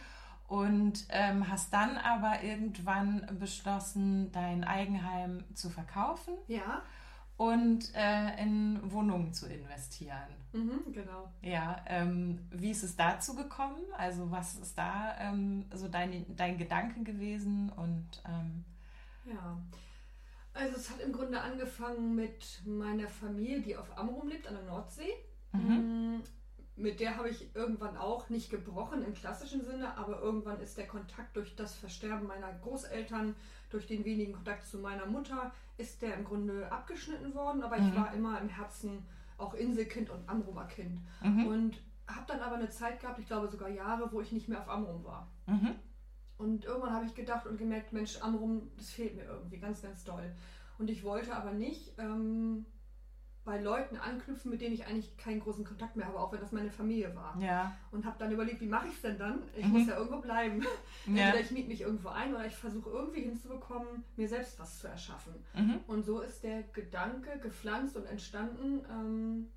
Und 0.46 1.06
ähm, 1.08 1.48
hast 1.48 1.72
dann 1.72 1.96
aber 1.96 2.42
irgendwann 2.42 3.26
beschlossen, 3.38 4.30
dein 4.32 4.62
Eigenheim 4.64 5.42
zu 5.54 5.70
verkaufen 5.70 6.34
Ja, 6.48 6.82
und 7.36 7.92
äh, 7.94 8.40
in 8.42 8.78
Wohnungen 8.92 9.32
zu 9.32 9.46
investieren. 9.46 10.28
mhm, 10.52 10.92
genau. 10.92 11.30
Ja, 11.40 11.76
ähm, 11.86 12.46
wie 12.50 12.70
ist 12.70 12.82
es 12.84 12.94
dazu 12.94 13.34
gekommen? 13.34 13.80
Also 13.96 14.30
was 14.30 14.54
ist 14.56 14.76
da 14.78 15.16
ähm, 15.18 15.64
so 15.72 15.88
dein, 15.88 16.24
dein 16.36 16.58
Gedanke 16.58 17.02
gewesen? 17.02 17.70
Und 17.70 18.22
ähm, 18.28 18.64
Ja. 19.24 19.58
Also 20.52 20.76
es 20.76 20.88
hat 20.90 21.00
im 21.00 21.12
Grunde 21.12 21.40
angefangen 21.40 22.14
mit 22.14 22.62
meiner 22.64 23.08
Familie, 23.08 23.60
die 23.62 23.76
auf 23.76 23.98
Amrum 23.98 24.28
lebt, 24.28 24.46
an 24.46 24.54
der 24.54 24.64
Nordsee. 24.64 25.10
mhm. 25.52 26.22
Mit 26.76 26.98
der 26.98 27.16
habe 27.16 27.28
ich 27.28 27.54
irgendwann 27.54 27.96
auch 27.96 28.28
nicht 28.30 28.50
gebrochen 28.50 29.04
im 29.04 29.14
klassischen 29.14 29.64
Sinne, 29.64 29.96
aber 29.96 30.20
irgendwann 30.20 30.60
ist 30.60 30.76
der 30.76 30.88
Kontakt 30.88 31.36
durch 31.36 31.54
das 31.54 31.74
Versterben 31.76 32.26
meiner 32.26 32.52
Großeltern, 32.52 33.36
durch 33.70 33.86
den 33.86 34.04
wenigen 34.04 34.32
Kontakt 34.32 34.66
zu 34.66 34.78
meiner 34.78 35.06
Mutter, 35.06 35.52
ist 35.76 36.02
der 36.02 36.14
im 36.14 36.24
Grunde 36.24 36.70
abgeschnitten 36.72 37.32
worden. 37.34 37.62
Aber 37.62 37.76
ich 37.78 37.84
Mhm. 37.84 37.96
war 37.96 38.12
immer 38.12 38.40
im 38.40 38.48
Herzen 38.48 39.06
auch 39.38 39.54
Inselkind 39.54 40.10
und 40.10 40.28
Amrumer 40.28 40.64
Kind. 40.66 41.00
Mhm. 41.22 41.46
Und 41.46 41.78
habe 42.08 42.26
dann 42.26 42.40
aber 42.40 42.56
eine 42.56 42.68
Zeit 42.70 43.00
gehabt, 43.00 43.18
ich 43.18 43.26
glaube 43.26 43.48
sogar 43.48 43.68
Jahre, 43.68 44.10
wo 44.12 44.20
ich 44.20 44.32
nicht 44.32 44.48
mehr 44.48 44.60
auf 44.60 44.68
Amrum 44.68 45.04
war. 45.04 45.30
Mhm. 45.46 45.76
Und 46.36 46.64
irgendwann 46.64 46.92
habe 46.92 47.06
ich 47.06 47.14
gedacht 47.14 47.46
und 47.46 47.56
gemerkt, 47.56 47.92
Mensch, 47.92 48.20
Amrum, 48.20 48.70
das 48.76 48.90
fehlt 48.90 49.14
mir 49.16 49.24
irgendwie 49.24 49.58
ganz, 49.58 49.80
ganz 49.80 50.02
doll. 50.04 50.34
Und 50.78 50.90
ich 50.90 51.04
wollte 51.04 51.34
aber 51.36 51.52
nicht 51.52 51.94
ähm, 51.98 52.66
bei 53.44 53.60
Leuten 53.60 53.96
anknüpfen, 53.98 54.50
mit 54.50 54.60
denen 54.62 54.74
ich 54.74 54.86
eigentlich 54.86 55.16
keinen 55.18 55.40
großen 55.40 55.64
Kontakt 55.64 55.96
mehr 55.96 56.06
habe, 56.06 56.18
auch 56.18 56.32
wenn 56.32 56.40
das 56.40 56.50
meine 56.52 56.70
Familie 56.70 57.14
war. 57.14 57.38
Ja, 57.40 57.76
Und 57.90 58.06
habe 58.06 58.16
dann 58.18 58.32
überlegt, 58.32 58.60
wie 58.62 58.66
mache 58.66 58.88
ich 58.88 58.94
es 58.94 59.02
denn 59.02 59.18
dann? 59.18 59.42
Ich 59.54 59.64
Mhm. 59.66 59.72
muss 59.72 59.86
ja 59.86 59.96
irgendwo 59.98 60.20
bleiben. 60.20 60.62
ja. 60.62 60.66
Entweder 61.26 61.40
ich 61.40 61.50
miete 61.50 61.68
mich 61.68 61.80
irgendwo 61.82 62.08
ein 62.08 62.34
oder 62.34 62.46
ich 62.46 62.54
versuche 62.56 62.88
irgendwie 62.90 63.20
hinzubekommen, 63.22 64.02
mir 64.16 64.28
selbst 64.28 64.58
was 64.58 64.78
zu 64.80 64.88
erschaffen. 64.88 65.34
Mhm. 65.54 65.80
Und 65.86 66.04
so 66.06 66.20
ist 66.20 66.42
der 66.42 66.62
Gedanke 66.72 67.38
gepflanzt 67.40 67.96
und 67.96 68.06
entstanden, 68.06 68.82
ähm, 68.90 69.48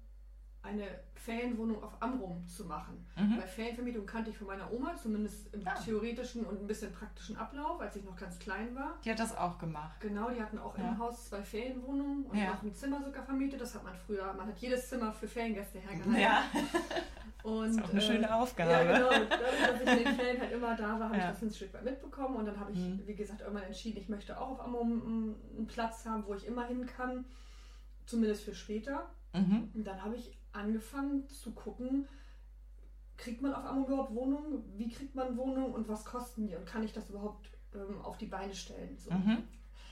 eine 0.68 0.84
Ferienwohnung 1.16 1.84
auf 1.84 1.92
Amrum 2.02 2.48
zu 2.48 2.64
machen. 2.66 3.06
Mhm. 3.18 3.38
Weil 3.40 3.48
Ferienvermietung 3.48 4.06
kannte 4.06 4.30
ich 4.30 4.38
von 4.38 4.48
meiner 4.48 4.72
Oma, 4.72 4.96
zumindest 4.96 5.54
im 5.54 5.68
Ah. 5.68 5.74
theoretischen 5.74 6.46
und 6.46 6.62
ein 6.62 6.68
bisschen 6.68 6.94
praktischen 6.94 7.36
Ablauf, 7.36 7.82
als 7.82 7.96
ich 7.98 8.04
noch 8.06 8.16
ganz 8.16 8.38
klein 8.40 8.74
war. 8.76 8.98
Die 9.04 9.12
hat 9.12 9.20
das 9.20 9.36
auch 9.36 9.58
gemacht. 9.58 10.00
Genau, 10.00 10.30
die 10.30 10.42
hatten 10.42 10.58
auch 10.58 10.78
Ja. 10.78 10.90
im 10.90 10.98
Haus 11.00 11.26
zwei 11.30 11.42
Ferienwohnungen 11.42 12.26
und 12.28 12.38
Ja. 12.38 12.54
auch 12.54 12.62
ein 12.64 12.74
Zimmer 12.74 13.04
sogar 13.04 13.24
vermietet. 13.24 13.60
Das 13.60 13.76
hat 13.76 13.84
man 13.84 13.96
früher, 13.96 14.32
man 14.34 14.48
hat 14.48 14.58
jedes 14.60 14.88
Zimmer 14.90 15.12
für 15.12 15.28
Feriengäste 15.28 15.80
hergehalten. 15.80 16.16
Ja, 16.16 16.44
Und, 17.44 17.70
ist 17.70 17.82
auch 17.84 17.90
eine 17.92 18.00
äh, 18.00 18.02
schöne 18.02 18.36
Aufgabe. 18.36 18.72
Ja, 18.72 18.84
genau. 18.84 19.10
Dadurch, 19.10 19.30
dass 19.30 19.82
ich 19.82 19.88
in 19.88 20.04
den 20.06 20.16
Ferien 20.16 20.42
halt 20.42 20.52
immer 20.52 20.76
da 20.76 21.00
war, 21.00 21.10
habe 21.10 21.18
Ja. 21.18 21.26
ich 21.26 21.30
das 21.32 21.42
ein 21.44 21.52
Stück 21.52 21.74
weit 21.74 21.84
mitbekommen. 21.84 22.36
Und 22.38 22.46
dann 22.46 22.60
habe 22.60 22.72
ich, 22.72 22.80
Mhm. 22.80 23.02
wie 23.06 23.16
gesagt, 23.16 23.42
irgendwann 23.42 23.64
entschieden, 23.64 23.98
ich 24.02 24.10
möchte 24.10 24.40
auch 24.40 24.50
auf 24.52 24.60
Amrum 24.62 25.02
einen- 25.06 25.36
einen 25.58 25.68
Platz 25.68 26.06
haben, 26.06 26.26
wo 26.26 26.34
ich 26.36 26.46
immer 26.46 26.66
hin 26.66 26.86
kann. 26.86 27.26
Zumindest 28.06 28.44
für 28.44 28.54
später. 28.56 29.10
Mhm. 29.34 29.70
Und 29.74 29.84
dann 29.86 30.02
habe 30.04 30.16
ich 30.16 30.37
angefangen 30.58 31.28
zu 31.30 31.52
gucken, 31.52 32.08
kriegt 33.18 33.42
man 33.42 33.54
auf 33.54 33.66
Amrum 33.66 33.86
überhaupt 33.88 34.14
Wohnungen? 34.14 34.64
Wie 34.78 34.90
kriegt 34.90 35.16
man 35.16 35.38
Wohnungen 35.38 35.74
und 35.74 35.88
was 35.88 36.06
kosten 36.06 36.48
die? 36.48 36.56
Und 36.56 36.66
kann 36.66 36.84
ich 36.84 36.94
das 36.94 37.10
überhaupt 37.10 37.50
ähm, 37.74 38.02
auf 38.02 38.18
die 38.18 38.28
Beine 38.28 38.54
stellen? 38.54 38.98
So. 38.98 39.12
Mhm. 39.12 39.44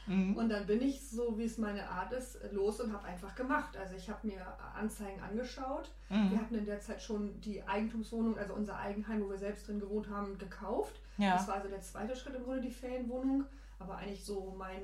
Mhm. 0.07 0.37
Und 0.37 0.49
dann 0.49 0.67
bin 0.67 0.81
ich, 0.81 1.09
so 1.09 1.35
wie 1.39 1.45
es 1.45 1.57
meine 1.57 1.89
Art 1.89 2.11
ist, 2.13 2.37
los 2.51 2.79
und 2.79 2.93
habe 2.93 3.05
einfach 3.05 3.33
gemacht. 3.33 3.75
Also 3.75 3.95
ich 3.95 4.07
habe 4.09 4.27
mir 4.27 4.45
Anzeigen 4.75 5.19
angeschaut. 5.19 5.89
Wir 6.09 6.17
Mhm. 6.17 6.39
hatten 6.39 6.55
in 6.55 6.65
der 6.65 6.79
Zeit 6.79 7.01
schon 7.01 7.41
die 7.41 7.63
Eigentumswohnung, 7.67 8.37
also 8.37 8.53
unser 8.53 8.77
Eigenheim, 8.77 9.23
wo 9.23 9.29
wir 9.31 9.37
selbst 9.39 9.67
drin 9.67 9.79
gewohnt 9.79 10.07
haben, 10.09 10.37
gekauft. 10.37 11.01
Das 11.17 11.25
Ja. 11.41 11.47
war 11.47 11.55
also 11.55 11.69
der 11.69 11.81
zweite 11.81 12.15
Schritt 12.15 12.35
im 12.35 12.43
Grunde, 12.43 12.61
die 12.61 12.69
Ferienwohnung. 12.69 13.45
Aber 13.79 13.97
eigentlich 13.97 14.23
so 14.23 14.53
mein, 14.55 14.83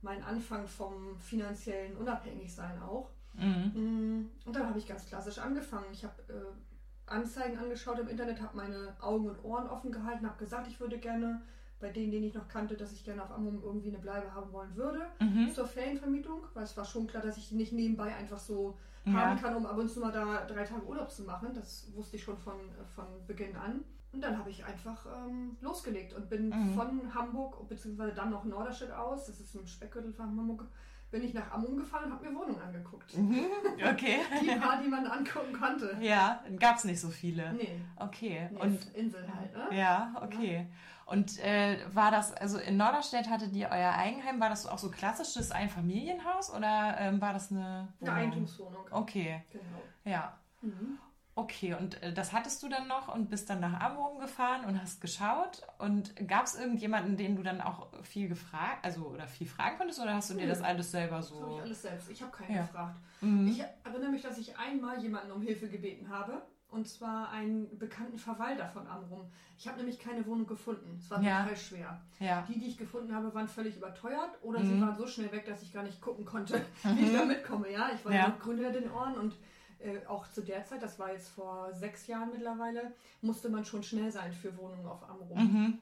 mein 0.00 0.22
Anfang 0.22 0.66
vom 0.66 1.18
finanziellen 1.18 1.94
Unabhängigsein 1.98 2.80
auch. 2.80 3.10
Mhm. 3.38 3.72
Mm, 3.74 4.30
Und 4.46 4.56
dann 4.56 4.66
habe 4.68 4.78
ich 4.78 4.86
ganz 4.86 5.06
klassisch 5.06 5.38
angefangen. 5.38 5.86
Ich 5.92 6.04
habe 6.04 6.14
äh, 6.28 7.10
Anzeigen 7.10 7.58
angeschaut 7.58 7.98
im 7.98 8.08
Internet, 8.08 8.40
habe 8.40 8.56
meine 8.56 8.94
Augen 9.00 9.28
und 9.28 9.44
Ohren 9.44 9.68
offen 9.68 9.92
gehalten, 9.92 10.26
habe 10.26 10.38
gesagt, 10.38 10.66
ich 10.68 10.80
würde 10.80 10.98
gerne 10.98 11.40
bei 11.78 11.90
denen, 11.90 12.10
denen 12.10 12.24
ich 12.24 12.34
noch 12.34 12.48
kannte, 12.48 12.74
dass 12.74 12.92
ich 12.92 13.04
gerne 13.04 13.22
auf 13.22 13.30
Amrum 13.30 13.62
irgendwie 13.62 13.90
eine 13.90 13.98
Bleibe 13.98 14.32
haben 14.34 14.50
wollen 14.52 14.74
würde. 14.76 15.02
Mhm. 15.20 15.52
Zur 15.52 15.66
Ferienvermietung, 15.66 16.40
weil 16.54 16.64
es 16.64 16.76
war 16.76 16.84
schon 16.86 17.06
klar, 17.06 17.22
dass 17.22 17.36
ich 17.36 17.50
die 17.50 17.54
nicht 17.56 17.72
nebenbei 17.72 18.14
einfach 18.14 18.38
so 18.38 18.78
Ja. 19.04 19.12
haben 19.12 19.40
kann, 19.40 19.54
um 19.54 19.66
ab 19.66 19.76
und 19.78 19.88
zu 19.90 20.00
mal 20.00 20.10
da 20.10 20.44
drei 20.46 20.64
Tage 20.64 20.84
Urlaub 20.86 21.10
zu 21.10 21.22
machen. 21.22 21.50
Das 21.54 21.86
wusste 21.94 22.16
ich 22.16 22.24
schon 22.24 22.38
von, 22.38 22.54
von 22.94 23.04
Beginn 23.26 23.54
an. 23.56 23.84
Und 24.12 24.22
dann 24.24 24.38
habe 24.38 24.48
ich 24.48 24.64
einfach 24.64 25.04
ähm, 25.06 25.58
losgelegt 25.60 26.14
und 26.14 26.30
bin 26.30 26.48
Mhm. 26.48 26.72
von 26.74 27.14
Hamburg, 27.14 27.68
beziehungsweise 27.68 28.14
dann 28.14 28.30
noch 28.30 28.44
Norderstedt 28.44 28.90
aus, 28.90 29.26
das 29.26 29.38
ist 29.40 29.54
im 29.54 29.66
Speckgürtel 29.66 30.12
von 30.14 30.26
Hamburg, 30.34 30.64
bin 31.10 31.22
ich 31.22 31.34
nach 31.34 31.50
Amrum 31.52 31.76
gefahren 31.76 32.04
und 32.06 32.12
habe 32.14 32.28
mir 32.28 32.36
Wohnungen 32.38 32.60
angeguckt. 32.60 33.16
Mhm. 33.16 33.46
Okay. 33.90 34.18
Die 34.42 34.54
paar, 34.56 34.80
die 34.82 34.88
man 34.88 35.06
angucken 35.06 35.52
konnte. 35.52 35.96
Ja, 36.00 36.42
gab 36.58 36.76
es 36.76 36.84
nicht 36.84 37.00
so 37.00 37.10
viele. 37.10 37.52
Nee, 37.52 37.80
Okay. 37.96 38.48
nee 38.50 38.58
Und 38.60 38.84
Insel 38.94 39.24
halt, 39.32 39.54
ne? 39.54 39.76
ja, 39.76 40.14
okay. 40.22 40.66
Und 41.04 41.38
äh, 41.38 41.78
war 41.94 42.10
das, 42.10 42.32
also 42.32 42.58
in 42.58 42.76
Norderstedt 42.76 43.28
hattet 43.30 43.52
ihr 43.52 43.68
euer 43.70 43.92
Eigenheim, 43.92 44.40
war 44.40 44.48
das 44.48 44.66
auch 44.66 44.78
so 44.78 44.90
klassisches 44.90 45.52
Einfamilienhaus 45.52 46.52
oder 46.52 46.96
ähm, 46.98 47.20
war 47.20 47.32
das 47.32 47.52
eine 47.52 47.92
Eine 48.00 48.12
Eigentumswohnung. 48.12 48.86
Okay, 48.90 49.44
Genau. 49.52 49.82
ja. 50.04 50.36
Mhm. 50.62 50.98
Okay, 51.38 51.74
und 51.74 52.02
äh, 52.02 52.14
das 52.14 52.32
hattest 52.32 52.62
du 52.62 52.68
dann 52.70 52.88
noch 52.88 53.14
und 53.14 53.28
bist 53.28 53.50
dann 53.50 53.60
nach 53.60 53.78
Amrum 53.78 54.18
gefahren 54.18 54.64
und 54.64 54.80
hast 54.80 55.02
geschaut. 55.02 55.62
Und 55.78 56.16
gab 56.26 56.46
es 56.46 56.54
irgendjemanden, 56.58 57.18
den 57.18 57.36
du 57.36 57.42
dann 57.42 57.60
auch 57.60 57.88
viel 58.02 58.26
gefragt, 58.28 58.82
also 58.82 59.02
oder 59.02 59.26
viel 59.28 59.46
fragen 59.46 59.76
konntest, 59.76 60.00
oder 60.00 60.14
hast 60.14 60.30
du 60.30 60.34
dir 60.34 60.44
Nö. 60.44 60.48
das 60.48 60.62
alles 60.62 60.90
selber 60.90 61.16
Das 61.18 61.30
habe 61.30 61.40
so? 61.40 61.56
ich 61.56 61.62
alles 61.62 61.82
selbst. 61.82 62.10
Ich 62.10 62.22
habe 62.22 62.32
keinen 62.32 62.54
Ja. 62.56 62.62
gefragt. 62.62 62.96
Mhm. 63.20 63.48
Ich 63.48 63.62
erinnere 63.84 64.10
mich, 64.10 64.22
dass 64.22 64.38
ich 64.38 64.56
einmal 64.58 64.98
jemanden 64.98 65.30
um 65.30 65.42
Hilfe 65.42 65.68
gebeten 65.68 66.08
habe. 66.08 66.40
Und 66.68 66.88
zwar 66.88 67.30
einen 67.30 67.78
bekannten 67.78 68.18
Verwalter 68.18 68.68
von 68.68 68.86
Amrum. 68.88 69.30
Ich 69.56 69.68
habe 69.68 69.76
nämlich 69.78 69.98
keine 70.00 70.26
Wohnung 70.26 70.46
gefunden. 70.46 70.96
Es 70.98 71.08
war 71.10 71.22
Ja. 71.22 71.42
total 71.42 71.56
schwer. 71.56 72.00
Ja. 72.18 72.42
Die, 72.48 72.58
die 72.58 72.66
ich 72.66 72.76
gefunden 72.76 73.14
habe, 73.14 73.32
waren 73.34 73.46
völlig 73.46 73.76
überteuert 73.76 74.30
oder 74.42 74.58
Mhm. 74.58 74.66
sie 74.66 74.80
waren 74.80 74.96
so 74.96 75.06
schnell 75.06 75.30
weg, 75.32 75.44
dass 75.46 75.62
ich 75.62 75.72
gar 75.72 75.84
nicht 75.84 76.00
gucken 76.00 76.24
konnte, 76.24 76.60
wie 76.82 77.04
ich 77.06 77.12
da 77.12 77.24
mitkomme. 77.24 77.70
Ja, 77.70 77.90
ich 77.94 78.04
war 78.04 78.12
Ja. 78.12 78.18
ja. 78.22 78.28
noch 78.28 78.40
grün 78.40 78.56
hinter 78.58 78.72
den 78.80 78.90
Ohren 78.90 79.14
und 79.16 79.36
äh, 79.80 80.04
auch 80.06 80.28
zu 80.30 80.42
der 80.42 80.64
Zeit, 80.64 80.82
das 80.82 80.98
war 80.98 81.12
jetzt 81.12 81.28
vor 81.28 81.72
sechs 81.74 82.06
Jahren 82.06 82.30
mittlerweile, 82.32 82.92
musste 83.20 83.48
man 83.48 83.64
schon 83.64 83.82
schnell 83.82 84.10
sein 84.10 84.32
für 84.32 84.56
Wohnungen 84.56 84.86
auf 84.86 85.08
Amrum. 85.08 85.38
Mhm. 85.38 85.78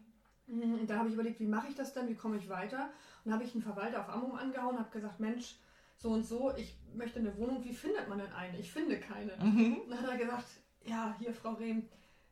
Mhm, 0.47 0.75
Und 0.81 0.91
da 0.91 0.99
habe 0.99 1.09
ich 1.09 1.15
überlegt, 1.15 1.41
wie 1.41 1.47
mache 1.47 1.69
ich 1.69 1.75
das 1.75 1.93
denn, 1.95 2.09
wie 2.09 2.15
komme 2.15 2.37
ich 2.37 2.49
weiter? 2.49 2.91
Und 3.25 3.31
da 3.31 3.33
habe 3.33 3.45
ich 3.45 3.55
einen 3.55 3.63
Verwalter 3.63 4.01
auf 4.01 4.09
Amrum 4.09 4.35
angehauen, 4.35 4.79
habe 4.79 4.91
gesagt, 4.91 5.21
Mensch, 5.21 5.57
so 5.97 6.11
und 6.11 6.25
so, 6.27 6.55
ich 6.57 6.77
möchte 6.95 7.19
eine 7.19 7.37
Wohnung, 7.39 7.65
wie 7.65 7.73
findet 7.73 8.09
man 8.09 8.19
denn 8.19 8.33
eine? 8.33 8.59
Ich 8.59 8.71
finde 8.71 8.99
keine. 8.99 9.33
Mhm. 9.43 9.79
Und 9.85 9.91
dann 9.91 10.03
hat 10.03 10.11
er 10.11 10.19
gesagt, 10.19 10.47
ja, 10.85 11.15
hier, 11.19 11.33
Frau 11.33 11.53
Rehm, 11.53 11.89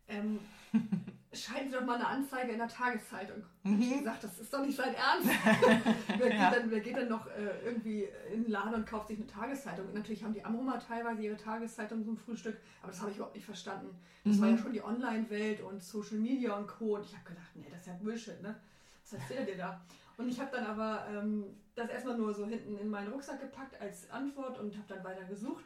ähm, 0.08 0.40
schalten 1.32 1.70
Sie 1.70 1.76
doch 1.76 1.84
mal 1.84 1.94
eine 1.94 2.06
Anzeige 2.06 2.52
in 2.52 2.58
der 2.58 2.68
Tageszeitung. 2.68 3.42
Und 3.64 3.80
ich 3.80 3.90
Mhm. 3.90 3.98
gesagt, 4.00 4.24
das 4.24 4.38
ist 4.38 4.52
doch 4.52 4.64
nicht 4.64 4.76
sein 4.76 4.94
Ernst. 4.94 5.28
wer, 6.18 6.28
geht 6.30 6.38
Ja. 6.38 6.50
denn, 6.50 6.70
wer 6.70 6.80
geht 6.80 6.96
denn 6.96 7.08
noch 7.08 7.26
äh, 7.26 7.64
irgendwie 7.64 8.08
in 8.32 8.42
den 8.44 8.50
Laden 8.52 8.74
und 8.74 8.86
kauft 8.86 9.08
sich 9.08 9.18
eine 9.18 9.26
Tageszeitung? 9.26 9.86
Und 9.86 9.94
natürlich 9.94 10.22
haben 10.24 10.34
die 10.34 10.44
Amrumer 10.44 10.78
teilweise 10.78 11.22
ihre 11.22 11.36
Tageszeitung 11.36 12.04
zum 12.04 12.16
Frühstück, 12.16 12.56
aber 12.82 12.92
das 12.92 13.00
habe 13.00 13.10
ich 13.10 13.16
überhaupt 13.16 13.34
nicht 13.36 13.46
verstanden. 13.46 13.96
Das 14.24 14.40
war 14.40 14.48
Mhm. 14.48 14.56
ja 14.56 14.62
schon 14.62 14.72
die 14.72 14.82
Online-Welt 14.84 15.60
und 15.62 15.82
Social 15.82 16.18
Media 16.18 16.54
und 16.56 16.66
Co. 16.66 16.96
Und 16.96 17.04
ich 17.04 17.14
habe 17.14 17.24
gedacht, 17.28 17.50
nee, 17.54 17.66
das 17.70 17.80
ist 17.80 17.86
ja 17.86 17.94
Bullshit, 17.94 18.40
ne? 18.42 18.54
Was 19.04 19.12
erzählt 19.20 19.48
ihr 19.48 19.56
da? 19.56 19.80
Und 20.18 20.28
ich 20.28 20.38
habe 20.38 20.50
dann 20.54 20.66
aber 20.66 21.06
ähm, 21.10 21.44
das 21.74 21.88
erstmal 21.88 22.16
nur 22.18 22.32
so 22.34 22.46
hinten 22.46 22.76
in 22.78 22.88
meinen 22.90 23.10
Rucksack 23.12 23.40
gepackt 23.40 23.80
als 23.80 24.08
Antwort 24.10 24.58
und 24.60 24.76
habe 24.76 24.86
dann 24.88 25.02
weiter 25.02 25.24
gesucht. 25.24 25.64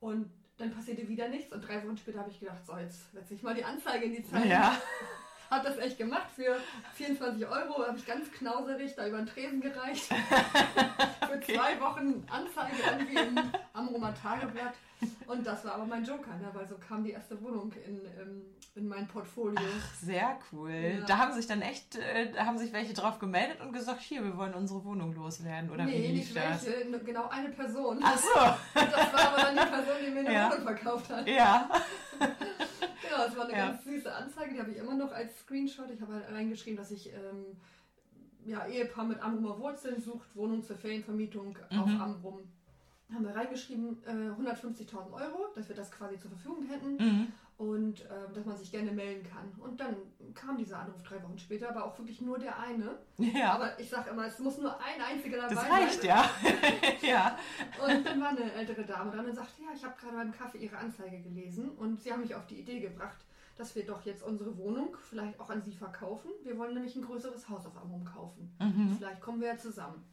Und 0.00 0.30
dann 0.62 0.72
passierte 0.72 1.08
wieder 1.08 1.28
nichts. 1.28 1.52
Und 1.52 1.66
drei 1.66 1.82
Wochen 1.84 1.96
später 1.96 2.20
habe 2.20 2.30
ich 2.30 2.40
gedacht, 2.40 2.64
so, 2.66 2.76
jetzt 2.76 3.12
setze 3.12 3.34
ich 3.34 3.42
mal 3.42 3.54
die 3.54 3.64
Anzeige 3.64 4.06
in 4.06 4.12
die 4.12 4.22
Zeitung. 4.22 4.50
Ja. 4.50 4.80
Hab 5.52 5.62
das 5.64 5.76
echt 5.78 5.98
gemacht 5.98 6.28
für 6.34 6.56
24 6.94 7.46
Euro, 7.46 7.86
habe 7.86 7.96
ich 7.98 8.06
ganz 8.06 8.30
knauserig 8.32 8.94
da 8.96 9.06
über 9.06 9.18
den 9.18 9.26
Tresen 9.26 9.60
gereicht. 9.60 10.04
für 11.26 11.32
Okay. 11.34 11.54
zwei 11.56 11.80
Wochen 11.80 12.24
Anzeige 12.30 12.76
irgendwie 12.90 13.16
im 13.16 13.40
Amrumer 13.72 14.14
Tageblatt. 14.14 14.74
Und 15.26 15.44
das 15.46 15.64
war 15.64 15.74
aber 15.74 15.86
mein 15.86 16.04
Joker, 16.04 16.34
ne? 16.36 16.48
weil 16.52 16.68
so 16.68 16.76
kam 16.76 17.02
die 17.02 17.10
erste 17.12 17.40
Wohnung 17.42 17.72
in, 17.86 18.00
ähm, 18.20 18.42
in 18.76 18.86
mein 18.86 19.08
Portfolio. 19.08 19.58
Sehr 20.00 20.38
cool. 20.52 20.70
Ja. 21.00 21.04
Da 21.06 21.18
haben 21.18 21.32
sich 21.32 21.46
dann 21.46 21.60
echt, 21.62 21.96
äh, 21.96 22.32
haben 22.38 22.58
sich 22.58 22.72
welche 22.72 22.92
drauf 22.92 23.18
gemeldet 23.18 23.60
und 23.62 23.72
gesagt, 23.72 24.00
hier, 24.02 24.22
wir 24.22 24.36
wollen 24.36 24.54
unsere 24.54 24.84
Wohnung 24.84 25.12
loswerden. 25.14 25.70
Oder 25.70 25.86
wie 25.86 25.90
nee, 25.90 26.06
lief 26.12 26.34
nicht 26.34 26.36
das? 26.36 26.66
welche, 26.66 26.98
genau 27.00 27.28
eine 27.30 27.48
Person. 27.48 27.98
Ach 28.02 28.16
so, 28.16 28.30
Das 28.74 29.12
war 29.12 29.32
aber 29.32 29.42
dann 29.42 29.54
die 29.56 29.70
Person, 29.72 29.94
die 30.04 30.10
mir 30.10 30.20
eine 30.20 30.32
Ja. 30.34 30.50
Wohnung 30.52 30.62
verkauft 30.64 31.10
hat. 31.10 31.26
ja. 31.28 31.68
Genau, 33.24 33.26
das 33.28 33.36
war 33.36 33.44
eine 33.48 33.52
Ja. 33.58 33.68
ganz 33.70 33.84
süße 33.84 34.12
Anzeige, 34.14 34.54
die 34.54 34.60
habe 34.60 34.70
ich 34.70 34.76
immer 34.78 34.94
noch 34.94 35.12
als 35.12 35.38
Screenshot. 35.40 35.90
Ich 35.90 36.00
habe 36.00 36.14
halt 36.14 36.30
reingeschrieben, 36.30 36.76
dass 36.76 36.90
ich 36.90 37.08
ähm, 37.12 37.56
ja, 38.44 38.66
Ehepaar 38.66 39.04
mit 39.04 39.20
Amrumer 39.22 39.58
Wurzeln 39.58 40.00
sucht, 40.00 40.34
Wohnung 40.34 40.62
zur 40.64 40.76
Ferienvermietung 40.76 41.56
auf 41.70 41.86
Mhm. 41.86 42.00
Amrum. 42.00 42.38
Haben 43.12 43.24
wir 43.26 43.34
reingeschrieben, 43.36 43.98
äh, 44.06 44.30
150.000 44.40 45.12
Euro, 45.12 45.46
dass 45.54 45.68
wir 45.68 45.76
das 45.76 45.90
quasi 45.92 46.18
zur 46.18 46.30
Verfügung 46.30 46.66
hätten 46.66 46.96
Mhm. 46.96 47.32
Und 47.58 48.00
ähm, 48.02 48.34
dass 48.34 48.44
man 48.44 48.56
sich 48.56 48.70
gerne 48.70 48.90
melden 48.90 49.28
kann. 49.28 49.52
Und 49.62 49.80
dann 49.80 49.96
kam 50.34 50.56
dieser 50.56 50.78
Anruf 50.80 51.02
drei 51.02 51.22
Wochen 51.22 51.38
später, 51.38 51.68
aber 51.68 51.84
auch 51.84 51.96
wirklich 51.98 52.20
nur 52.20 52.38
der 52.38 52.58
eine. 52.58 52.98
Ja, 53.18 53.54
Aber 53.54 53.78
ich 53.78 53.88
sage 53.88 54.10
immer, 54.10 54.26
es 54.26 54.38
muss 54.38 54.58
nur 54.58 54.74
ein 54.80 55.00
einziger 55.00 55.36
dabei 55.36 55.54
das 55.54 55.62
sein. 55.62 55.72
reicht 55.72 56.04
ja. 56.04 56.30
ja. 57.02 57.38
Und 57.84 58.04
dann 58.06 58.20
war 58.20 58.30
eine 58.30 58.52
ältere 58.52 58.84
Dame 58.84 59.10
dran 59.12 59.26
und 59.26 59.34
sagte, 59.34 59.62
ja, 59.62 59.68
ich 59.74 59.84
habe 59.84 59.94
gerade 60.00 60.16
beim 60.16 60.32
Kaffee 60.32 60.58
Ihre 60.58 60.76
Anzeige 60.78 61.20
gelesen 61.20 61.70
und 61.70 62.00
Sie 62.00 62.12
haben 62.12 62.22
mich 62.22 62.34
auf 62.34 62.46
die 62.46 62.58
Idee 62.58 62.80
gebracht, 62.80 63.18
dass 63.56 63.76
wir 63.76 63.84
doch 63.84 64.02
jetzt 64.02 64.22
unsere 64.22 64.56
Wohnung 64.56 64.96
vielleicht 65.08 65.38
auch 65.38 65.50
an 65.50 65.62
Sie 65.62 65.74
verkaufen. 65.74 66.30
Wir 66.42 66.58
wollen 66.58 66.74
nämlich 66.74 66.96
ein 66.96 67.02
größeres 67.04 67.48
Haus 67.48 67.66
auf 67.66 67.76
Amrum 67.76 68.04
kaufen. 68.04 68.54
Mhm. 68.58 68.96
Vielleicht 68.98 69.20
kommen 69.20 69.40
wir 69.40 69.48
ja 69.48 69.58
zusammen. 69.58 70.04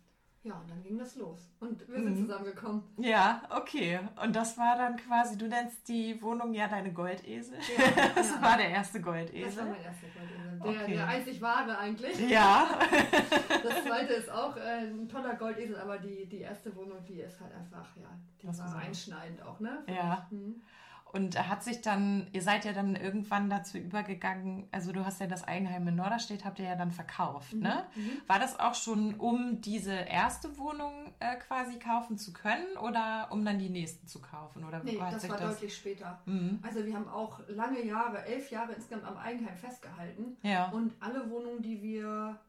Ja, 0.42 0.54
und 0.56 0.70
dann 0.72 0.82
ging 0.82 0.98
das 0.98 1.16
los. 1.18 1.52
Und 1.60 1.86
wir 1.88 1.96
sind 1.96 2.12
Mhm. 2.18 2.26
zusammengekommen. 2.28 2.84
Ja, 2.98 3.42
okay. 3.50 4.00
Und 4.24 4.34
das 4.36 4.58
war 4.58 4.78
dann 4.78 4.96
quasi, 4.96 5.38
du 5.38 5.48
nennst 5.48 5.86
die 5.90 6.22
Wohnung 6.22 6.54
ja 6.54 6.68
deine 6.70 6.94
Goldesel. 6.94 7.58
Ja, 7.58 8.12
Das 8.16 8.32
ja. 8.32 8.42
war 8.42 8.56
der 8.58 8.70
erste 8.70 9.00
Das 9.00 9.06
war 9.08 9.14
Goldesel. 9.16 9.66
mein 9.66 9.82
erster 9.82 10.08
Goldesel. 10.08 10.60
Der, 10.64 10.70
Okay. 10.82 10.94
der 10.94 11.08
einzig 11.08 11.42
wahre 11.42 11.78
eigentlich. 11.78 12.30
Ja. 12.30 12.68
Das 13.64 13.84
zweite 13.84 14.14
ist 14.14 14.30
auch 14.30 14.56
äh, 14.56 14.88
ein 14.88 15.08
toller 15.10 15.36
Goldesel, 15.36 15.78
aber 15.78 15.98
die, 15.98 16.26
die 16.28 16.40
erste 16.40 16.74
Wohnung, 16.76 17.04
die 17.06 17.20
ist 17.20 17.40
halt 17.42 17.54
einfach, 17.54 17.94
ja, 17.98 18.08
die 18.42 18.48
Das 18.48 18.58
ist 18.60 18.74
war 18.74 18.78
einschneidend 18.82 19.42
auch, 19.44 19.60
ne? 19.60 19.84
Ja. 19.88 20.26
Mhm. 20.32 20.62
Und 21.12 21.50
hat 21.50 21.64
sich 21.64 21.82
dann, 21.82 22.28
ihr 22.34 22.44
seid 22.44 22.66
ja 22.66 22.74
dann 22.74 22.96
irgendwann 22.96 23.50
dazu 23.50 23.80
übergegangen, 23.80 24.68
also 24.72 24.92
du 24.92 25.06
hast 25.06 25.20
ja 25.20 25.26
das 25.26 25.44
Eigenheim 25.44 25.88
in 25.88 25.96
Norderstedt, 25.96 26.46
habt 26.46 26.60
ihr 26.60 26.66
ja 26.66 26.76
dann 26.76 26.92
verkauft, 26.92 27.54
ne? 27.54 27.86
Mhm. 27.96 28.22
War 28.28 28.38
das 28.38 28.60
auch 28.60 28.76
schon, 28.76 29.16
um 29.16 29.60
diese 29.60 29.92
erste 29.94 30.56
Wohnung 30.60 31.12
äh, 31.20 31.36
quasi 31.38 31.80
kaufen 31.80 32.20
zu 32.20 32.32
können 32.32 32.78
oder 32.78 33.28
um 33.32 33.44
dann 33.44 33.58
die 33.58 33.70
nächsten 33.70 34.06
zu 34.08 34.22
kaufen? 34.22 34.64
Oder 34.64 34.84
Nee, 34.84 35.00
das 35.00 35.28
war 35.28 35.38
das? 35.38 35.54
deutlich 35.54 35.76
später. 35.76 36.20
Mhm. 36.26 36.60
Also 36.62 36.86
wir 36.86 36.94
haben 36.94 37.08
auch 37.08 37.40
lange 37.48 37.84
Jahre, 37.84 38.24
elf 38.26 38.52
Jahre 38.52 38.74
insgesamt 38.74 39.06
am 39.06 39.18
Eigenheim 39.18 39.58
festgehalten. 39.58 40.38
Ja. 40.44 40.70
Und 40.70 40.94
alle 41.00 41.28
Wohnungen, 41.32 41.64
die 41.64 41.82
wir 41.82 42.40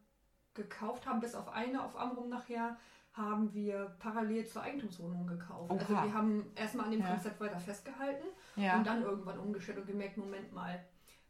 gekauft 0.53 1.07
haben, 1.07 1.19
bis 1.19 1.33
auf 1.33 1.49
eine 1.49 1.83
auf 1.83 1.97
Amrum 1.97 2.29
nachher, 2.29 2.77
haben 3.13 3.53
wir 3.53 3.95
parallel 3.99 4.45
zur 4.47 4.61
Eigentumswohnung 4.61 5.27
gekauft. 5.27 5.71
Also 5.71 5.93
Oha. 5.93 6.03
wir 6.05 6.13
haben 6.13 6.45
erstmal 6.55 6.85
an 6.85 6.91
dem 6.91 7.01
Ja. 7.01 7.07
Konzept 7.09 7.39
weiter 7.41 7.59
festgehalten 7.59 8.25
Ja. 8.55 8.77
und 8.77 8.87
dann 8.87 9.01
irgendwann 9.03 9.37
umgestellt 9.39 9.79
und 9.79 9.87
gemerkt, 9.87 10.17
Moment 10.17 10.53
mal, 10.53 10.83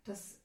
das, 0.04 0.40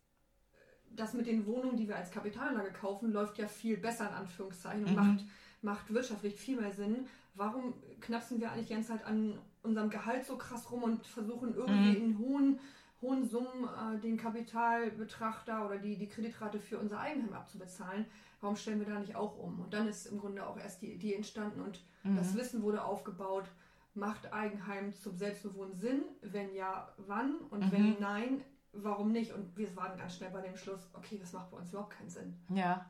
das 0.90 1.12
mit 1.14 1.26
den 1.26 1.44
Wohnungen, 1.46 1.76
die 1.76 1.88
wir 1.88 1.96
als 1.96 2.10
Kapitalanlage 2.10 2.72
kaufen, 2.72 3.12
läuft 3.12 3.36
ja 3.38 3.46
viel 3.48 3.76
besser 3.76 4.08
in 4.08 4.14
Anführungszeichen 4.14 4.84
und 4.84 4.90
Mhm. 4.90 4.96
macht, 4.96 5.24
macht 5.62 5.92
wirtschaftlich 5.94 6.34
viel 6.36 6.58
mehr 6.60 6.72
Sinn. 6.72 7.06
Warum 7.34 7.74
knapsen 8.00 8.40
wir 8.40 8.50
eigentlich 8.50 8.68
die 8.68 8.74
ganze 8.74 8.92
Zeit 8.92 9.04
an 9.04 9.38
unserem 9.62 9.90
Gehalt 9.90 10.24
so 10.24 10.38
krass 10.38 10.70
rum 10.70 10.84
und 10.84 11.06
versuchen 11.06 11.54
irgendwie 11.54 11.98
Mhm. 11.98 12.04
in 12.04 12.18
hohen, 12.18 12.60
hohen 13.02 13.24
Summen 13.28 13.64
äh, 13.64 13.98
den 14.00 14.16
Kapitalbetrachter 14.16 15.66
oder 15.66 15.78
die, 15.78 15.96
die 15.96 16.08
Kreditrate 16.08 16.58
für 16.60 16.78
unser 16.78 17.00
Eigenheim 17.00 17.32
abzubezahlen? 17.34 18.06
Warum 18.40 18.56
stellen 18.56 18.80
wir 18.80 18.86
da 18.86 18.98
nicht 18.98 19.16
auch 19.16 19.38
um? 19.38 19.60
Und 19.60 19.72
dann 19.72 19.88
ist 19.88 20.06
im 20.06 20.18
Grunde 20.18 20.46
auch 20.46 20.58
erst 20.58 20.82
die 20.82 20.92
Idee 20.92 21.14
entstanden 21.14 21.60
und 21.60 21.82
Mhm. 22.04 22.16
das 22.16 22.34
Wissen 22.36 22.62
wurde 22.62 22.84
aufgebaut. 22.84 23.50
Macht 23.94 24.32
Eigenheim 24.32 24.94
zum 24.94 25.16
Selbstbewohnen 25.16 25.74
Sinn? 25.74 26.02
Wenn 26.20 26.54
ja, 26.54 26.88
wann? 26.98 27.36
Und 27.50 27.66
Mhm. 27.66 27.72
wenn 27.72 27.96
nein, 28.00 28.42
warum 28.72 29.10
nicht? 29.10 29.32
Und 29.32 29.56
wir 29.56 29.74
waren 29.74 29.98
ganz 29.98 30.16
schnell 30.16 30.30
bei 30.30 30.42
dem 30.42 30.56
Schluss, 30.56 30.88
okay, 30.92 31.18
das 31.18 31.32
macht 31.32 31.50
bei 31.50 31.56
uns 31.56 31.70
überhaupt 31.70 31.90
keinen 31.96 32.10
Sinn. 32.10 32.36
Ja. 32.50 32.88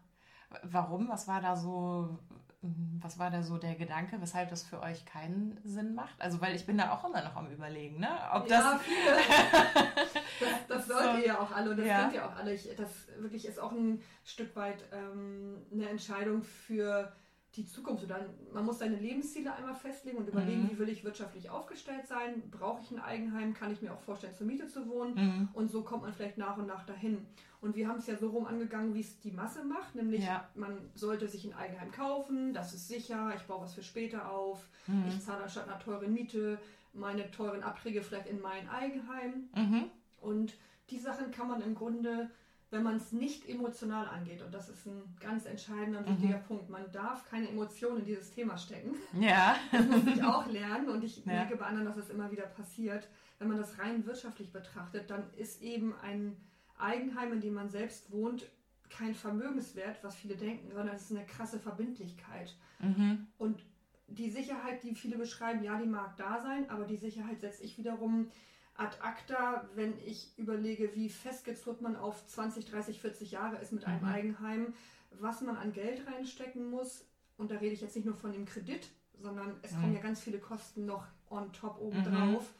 Warum? 0.64 1.08
Was 1.08 1.26
war 1.28 1.40
da 1.40 1.56
so, 1.56 2.18
was 3.00 3.18
war 3.18 3.30
da 3.30 3.42
so 3.42 3.58
der 3.58 3.74
Gedanke, 3.74 4.20
weshalb 4.20 4.50
das 4.50 4.62
für 4.62 4.80
euch 4.80 5.04
keinen 5.06 5.58
Sinn 5.64 5.94
macht? 5.94 6.14
Also, 6.20 6.40
weil 6.40 6.54
ich 6.54 6.66
bin 6.66 6.78
da 6.78 6.92
auch 6.92 7.04
immer 7.08 7.22
noch 7.22 7.36
am 7.36 7.50
überlegen, 7.50 7.98
ne? 8.00 8.08
Ob 8.32 8.46
das. 8.48 8.64
ja, 8.64 8.80
viele. 8.82 9.16
das, 10.40 10.66
das 10.68 10.86
sollt 10.86 11.12
So. 11.12 11.18
ihr 11.18 11.26
ja 11.26 11.38
auch 11.40 11.50
alle 11.52 11.70
und 11.70 11.76
das 11.78 11.86
Ja. 11.86 12.02
könnt 12.02 12.14
ihr 12.14 12.26
auch 12.26 12.36
alle. 12.36 12.54
Ich, 12.54 12.68
das 12.76 12.90
wirklich 13.18 13.46
ist 13.46 13.58
auch 13.58 13.72
ein 13.72 14.00
Stück 14.24 14.54
weit 14.56 14.84
ähm, 14.92 15.56
eine 15.72 15.88
Entscheidung 15.88 16.42
für 16.42 17.12
die 17.56 17.66
Zukunft. 17.66 18.04
Oder 18.04 18.26
man 18.52 18.64
muss 18.64 18.78
seine 18.78 18.96
Lebensziele 18.96 19.54
einmal 19.54 19.74
festlegen 19.74 20.18
und 20.18 20.28
überlegen, 20.28 20.64
Mhm. 20.64 20.70
wie 20.70 20.78
will 20.78 20.88
ich 20.88 21.04
wirtschaftlich 21.04 21.50
aufgestellt 21.50 22.06
sein? 22.06 22.42
Brauche 22.50 22.82
ich 22.82 22.90
ein 22.90 23.00
Eigenheim? 23.00 23.54
Kann 23.54 23.72
ich 23.72 23.82
mir 23.82 23.92
auch 23.92 24.00
vorstellen, 24.00 24.34
zur 24.34 24.46
Miete 24.46 24.66
zu 24.66 24.88
wohnen? 24.88 25.14
Mhm. 25.14 25.48
Und 25.54 25.70
so 25.70 25.82
kommt 25.82 26.02
man 26.02 26.12
vielleicht 26.12 26.38
nach 26.38 26.56
und 26.58 26.66
nach 26.66 26.84
dahin. 26.84 27.26
Und 27.60 27.74
wir 27.74 27.88
haben 27.88 27.98
es 27.98 28.06
ja 28.06 28.16
so 28.16 28.28
rum 28.28 28.46
angegangen, 28.46 28.94
wie 28.94 29.00
es 29.00 29.18
die 29.20 29.32
Masse 29.32 29.64
macht, 29.64 29.94
nämlich 29.94 30.24
Ja. 30.24 30.48
man 30.54 30.76
sollte 30.94 31.26
sich 31.26 31.44
ein 31.46 31.54
Eigenheim 31.54 31.90
kaufen, 31.90 32.52
das 32.52 32.74
ist 32.74 32.86
sicher, 32.86 33.32
ich 33.34 33.42
baue 33.42 33.62
was 33.62 33.74
für 33.74 33.82
später 33.82 34.30
auf, 34.30 34.68
Mhm. 34.86 35.06
ich 35.08 35.20
zahle 35.20 35.44
anstatt 35.44 35.68
einer 35.68 35.78
teuren 35.78 36.12
Miete 36.12 36.58
meine 36.92 37.30
teuren 37.30 37.62
Abträge 37.62 38.02
vielleicht 38.02 38.28
in 38.28 38.40
mein 38.40 38.68
Eigenheim. 38.68 39.48
Mhm. 39.54 39.84
Und 40.20 40.54
die 40.90 40.98
Sachen 40.98 41.30
kann 41.30 41.48
man 41.48 41.60
im 41.62 41.74
Grunde, 41.74 42.30
wenn 42.70 42.82
man 42.82 42.96
es 42.96 43.12
nicht 43.12 43.48
emotional 43.48 44.06
angeht, 44.08 44.42
und 44.42 44.52
das 44.52 44.68
ist 44.68 44.86
ein 44.86 45.02
ganz 45.20 45.46
entscheidender 45.46 46.00
und 46.00 46.06
Mhm. 46.08 46.12
wichtiger 46.22 46.38
Punkt, 46.38 46.68
man 46.68 46.90
darf 46.92 47.28
keine 47.30 47.48
Emotionen 47.48 48.00
in 48.00 48.04
dieses 48.06 48.30
Thema 48.32 48.58
stecken. 48.58 48.96
Ja. 49.20 49.56
Das 49.72 49.86
muss 49.86 50.06
ich 50.06 50.22
auch 50.22 50.46
lernen 50.48 50.88
und 50.88 51.04
ich 51.04 51.16
Ja. 51.26 51.32
merke 51.32 51.56
bei 51.56 51.66
anderen, 51.66 51.86
dass 51.86 51.96
es 51.96 52.10
immer 52.10 52.30
wieder 52.32 52.46
passiert. 52.46 53.08
Wenn 53.38 53.48
man 53.48 53.58
das 53.58 53.78
rein 53.78 54.04
wirtschaftlich 54.06 54.52
betrachtet, 54.52 55.10
dann 55.10 55.22
ist 55.36 55.62
eben 55.62 55.94
ein 56.02 56.36
Eigenheim, 56.78 57.32
in 57.34 57.40
dem 57.40 57.54
man 57.54 57.68
selbst 57.70 58.10
wohnt, 58.10 58.46
kein 58.90 59.14
Vermögenswert, 59.14 60.02
was 60.02 60.14
viele 60.16 60.36
denken, 60.36 60.70
sondern 60.72 60.94
es 60.94 61.02
ist 61.10 61.16
eine 61.16 61.26
krasse 61.26 61.58
Verbindlichkeit. 61.58 62.54
Mhm. 62.80 63.26
Und 63.38 63.62
die 64.08 64.30
Sicherheit, 64.30 64.82
die 64.84 64.94
viele 64.94 65.18
beschreiben, 65.18 65.62
ja, 65.64 65.76
die 65.78 65.86
mag 65.88 66.16
da 66.16 66.40
sein, 66.40 66.68
aber 66.70 66.84
die 66.84 66.96
Sicherheit 66.96 67.40
setze 67.40 67.64
ich 67.64 67.76
wiederum 67.78 68.28
ad 68.78 68.98
acta, 69.00 69.68
wenn 69.74 69.94
ich 70.04 70.36
überlege, 70.38 70.94
wie 70.94 71.08
festgezurrt 71.08 71.80
man 71.80 71.96
auf 71.96 72.26
20, 72.26 72.64
30, 72.66 73.00
40 73.00 73.30
Jahre 73.30 73.56
ist 73.56 73.72
mit 73.72 73.84
einem 73.84 74.02
Mhm. 74.02 74.08
Eigenheim, 74.08 74.74
was 75.10 75.40
man 75.40 75.56
an 75.56 75.72
Geld 75.72 76.06
reinstecken 76.06 76.70
muss. 76.70 77.04
Und 77.36 77.50
da 77.50 77.56
rede 77.56 77.74
ich 77.74 77.80
jetzt 77.80 77.96
nicht 77.96 78.04
nur 78.04 78.14
von 78.16 78.32
dem 78.32 78.44
Kredit, 78.44 78.88
sondern 79.20 79.58
es 79.62 79.72
Mhm. 79.72 79.80
kommen 79.80 79.94
ja 79.94 80.00
ganz 80.00 80.20
viele 80.20 80.38
Kosten 80.38 80.84
noch 80.86 81.06
on 81.30 81.52
top 81.52 81.78
oben 81.80 81.98
Mhm. 82.00 82.04
drauf. 82.04 82.52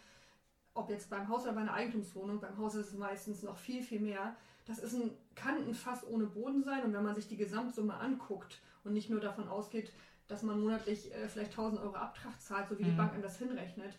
Ob 0.74 0.90
jetzt 0.90 1.09
beim 1.09 1.29
Haus 1.29 1.42
oder 1.44 1.52
bei 1.52 1.62
einer 1.62 1.72
Eigentumswohnung, 1.72 2.40
beim 2.40 2.57
Haus 2.59 2.74
ist 2.74 2.88
es 2.88 2.94
meistens 2.94 3.42
noch 3.42 3.57
viel, 3.57 3.83
viel 3.83 4.00
mehr. 4.00 4.37
Das 4.66 4.79
ist 4.79 4.94
ein, 4.94 5.11
kann 5.35 5.57
ein 5.57 5.74
Fass 5.74 6.07
ohne 6.07 6.26
Boden 6.26 6.62
sein 6.62 6.83
und 6.83 6.92
wenn 6.92 7.02
man 7.05 7.14
sich 7.14 7.29
die 7.29 7.37
Gesamtsumme 7.37 7.94
anguckt 7.94 8.61
und 8.85 8.92
nicht 8.92 9.09
nur 9.09 9.20
davon 9.20 9.48
ausgeht, 9.48 9.90
dass 10.29 10.42
man 10.42 10.61
monatlich 10.61 11.12
äh, 11.14 11.29
vielleicht 11.29 11.52
1000 11.52 11.81
Euro 11.81 11.94
Abtrag 11.94 12.38
zahlt, 12.40 12.68
so 12.68 12.79
wie 12.79 12.83
die 12.85 12.90
Mhm. 12.90 12.96
Bank 12.96 13.12
einem 13.12 13.22
das 13.22 13.38
hinrechnet, 13.38 13.96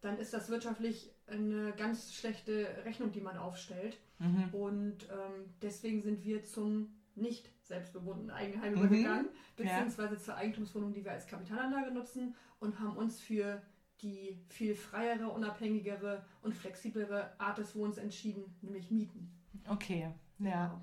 dann 0.00 0.18
ist 0.18 0.32
das 0.32 0.48
wirtschaftlich 0.48 1.10
eine 1.26 1.72
ganz 1.76 2.14
schlechte 2.14 2.68
Rechnung, 2.84 3.10
die 3.12 3.20
man 3.20 3.36
aufstellt. 3.36 3.98
Mhm. 4.18 4.48
Und 4.52 5.04
ähm, 5.10 5.54
deswegen 5.62 6.02
sind 6.02 6.24
wir 6.24 6.44
zum 6.44 6.94
nicht 7.14 7.50
selbstbewohnten 7.64 8.30
Eigenheim 8.30 8.72
Mhm. 8.74 8.78
übergegangen, 8.78 9.26
Ja. 9.26 9.32
beziehungsweise 9.56 10.18
zur 10.18 10.36
Eigentumswohnung, 10.36 10.92
die 10.92 11.04
wir 11.04 11.12
als 11.12 11.26
Kapitalanlage 11.26 11.90
nutzen 11.92 12.34
und 12.60 12.78
haben 12.78 12.96
uns 12.96 13.20
für 13.20 13.60
die 14.00 14.38
viel 14.48 14.76
freiere, 14.76 15.28
unabhängigere 15.28 16.24
und 16.42 16.54
flexiblere 16.54 17.32
Art 17.40 17.58
des 17.58 17.74
Wohnens 17.74 17.98
entschieden, 17.98 18.44
nämlich 18.62 18.90
Mieten. 18.92 19.32
Okay. 19.68 20.12
Ja. 20.38 20.80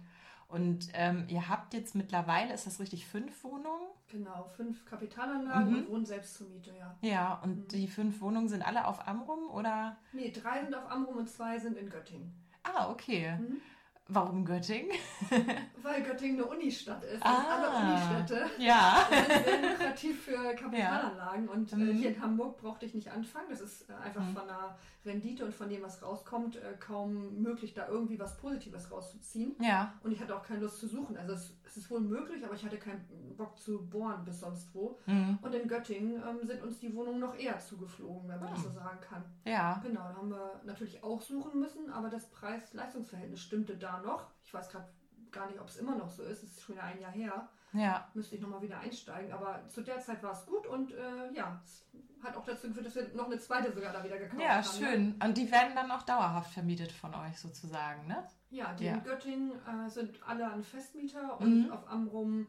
Und 0.47 0.89
ähm, 0.93 1.25
ihr 1.27 1.49
habt 1.49 1.73
jetzt 1.73 1.95
mittlerweile, 1.95 2.53
ist 2.53 2.67
das 2.67 2.79
richtig, 2.79 3.05
fünf 3.07 3.43
Wohnungen? 3.43 3.87
Genau, 4.07 4.45
fünf 4.55 4.85
Kapitalanlagen 4.85 5.71
Mhm. 5.71 5.77
und 5.79 5.89
wohnen 5.89 6.05
selbst 6.05 6.35
zur 6.35 6.47
Miete, 6.47 6.71
ja. 6.77 6.95
Ja, 7.01 7.33
und 7.43 7.57
Mhm. 7.57 7.67
die 7.69 7.87
fünf 7.87 8.21
Wohnungen 8.21 8.47
sind 8.47 8.61
alle 8.65 8.85
auf 8.85 9.07
Amrum 9.07 9.49
oder? 9.49 9.97
Nee, 10.13 10.31
drei 10.31 10.61
sind 10.63 10.75
auf 10.75 10.89
Amrum 10.89 11.17
und 11.17 11.29
zwei 11.29 11.57
sind 11.57 11.77
in 11.77 11.89
Göttingen. 11.89 12.31
Ah, 12.63 12.89
okay. 12.91 13.37
Mhm. 13.39 13.61
Warum 14.07 14.45
Göttingen? 14.45 14.91
Weil 15.81 16.03
Göttingen 16.03 16.37
eine 16.39 16.45
Unistadt 16.45 17.03
ist. 17.03 17.23
Ah. 17.25 17.39
Und 17.39 17.45
alle 17.47 17.91
Unistädte 17.91 18.45
Ja. 18.59 19.07
sind 19.09 19.43
sehr 19.45 19.71
lukrativ 19.71 20.23
für 20.25 20.53
Kapitalanlagen. 20.55 21.47
Und 21.49 21.73
äh, 21.73 21.75
Mhm. 21.75 21.91
hier 21.93 22.09
in 22.15 22.21
Hamburg 22.21 22.57
brauchte 22.57 22.85
ich 22.85 22.93
nicht 22.93 23.11
anfangen. 23.11 23.47
Das 23.49 23.61
ist 23.61 23.89
äh, 23.89 23.93
einfach 23.93 24.21
Mhm. 24.21 24.33
von 24.35 24.47
der 24.47 24.77
Rendite 25.05 25.45
und 25.45 25.53
von 25.53 25.69
dem, 25.69 25.81
was 25.83 26.01
rauskommt, 26.03 26.55
äh, 26.57 26.73
kaum 26.79 27.41
möglich, 27.41 27.73
da 27.73 27.87
irgendwie 27.87 28.19
was 28.19 28.37
Positives 28.37 28.91
rauszuziehen. 28.91 29.55
Ja. 29.59 29.93
Und 30.03 30.11
ich 30.11 30.19
hatte 30.19 30.35
auch 30.35 30.43
keine 30.43 30.61
Lust 30.61 30.79
zu 30.79 30.87
suchen. 30.87 31.17
Also 31.17 31.33
es, 31.33 31.53
es 31.63 31.77
ist 31.77 31.89
wohl 31.91 31.99
möglich, 32.01 32.43
aber 32.45 32.53
ich 32.55 32.63
hatte 32.65 32.77
keinen 32.77 33.05
Bock 33.37 33.57
zu 33.59 33.85
bohren 33.87 34.23
bis 34.23 34.39
sonst 34.39 34.73
wo. 34.73 34.99
Mhm. 35.07 35.39
Und 35.41 35.53
in 35.53 35.67
Göttingen 35.67 36.21
ähm, 36.27 36.45
sind 36.47 36.61
uns 36.63 36.79
die 36.79 36.93
Wohnungen 36.95 37.19
noch 37.19 37.35
eher 37.37 37.59
zugeflogen, 37.59 38.29
wenn 38.29 38.39
man 38.39 38.53
das 38.53 38.63
so 38.63 38.69
sagen 38.69 38.99
kann. 39.01 39.23
Ja. 39.45 39.79
Genau, 39.83 40.01
da 40.01 40.15
haben 40.15 40.29
wir 40.29 40.61
natürlich 40.65 41.03
auch 41.03 41.21
suchen 41.21 41.59
müssen, 41.59 41.91
aber 41.91 42.09
das 42.09 42.25
Preis-Leistungs-Verhältnis 42.31 43.41
stimmte 43.41 43.75
da 43.77 43.94
noch. 44.01 44.27
Ich 44.43 44.53
weiß 44.53 44.69
gerade 44.69 44.87
gar 45.31 45.47
nicht, 45.47 45.59
ob 45.59 45.67
es 45.67 45.77
immer 45.77 45.95
noch 45.95 46.09
so 46.09 46.23
ist. 46.23 46.43
Es 46.43 46.51
ist 46.51 46.61
schon 46.61 46.75
wieder 46.75 46.85
ein 46.85 46.99
Jahr 46.99 47.11
her. 47.11 47.49
Ja. 47.73 48.09
Müsste 48.13 48.35
ich 48.35 48.41
nochmal 48.41 48.61
wieder 48.61 48.79
einsteigen. 48.79 49.33
Aber 49.33 49.67
zu 49.67 49.81
der 49.81 49.99
Zeit 49.99 50.23
war 50.23 50.31
es 50.31 50.45
gut 50.45 50.65
und 50.67 50.93
äh, 50.93 51.31
ja, 51.33 51.59
es 51.63 51.85
hat 52.23 52.37
auch 52.37 52.45
dazu 52.45 52.67
geführt, 52.69 52.85
dass 52.85 52.95
wir 52.95 53.09
noch 53.13 53.25
eine 53.25 53.37
zweite 53.37 53.73
sogar 53.73 53.91
da 53.91 54.01
wieder 54.03 54.17
gekauft 54.17 54.41
Ja, 54.41 54.49
haben. 54.63 54.79
Ne? 54.81 54.87
schön. 54.87 55.15
Und 55.21 55.37
die 55.37 55.51
werden 55.51 55.75
dann 55.75 55.91
auch 55.91 56.03
dauerhaft 56.03 56.53
vermietet 56.53 56.91
von 56.93 57.13
euch 57.13 57.37
sozusagen, 57.37 58.07
ne? 58.07 58.25
Ja, 58.49 58.73
die 58.73 58.85
Ja. 58.85 58.93
in 58.93 59.03
Göttingen 59.03 59.51
äh, 59.67 59.89
sind 59.89 60.17
alle 60.25 60.49
an 60.49 60.63
Festmieter 60.63 61.37
und 61.41 61.65
Mhm. 61.65 61.71
auf 61.71 61.89
Amrum 61.89 62.47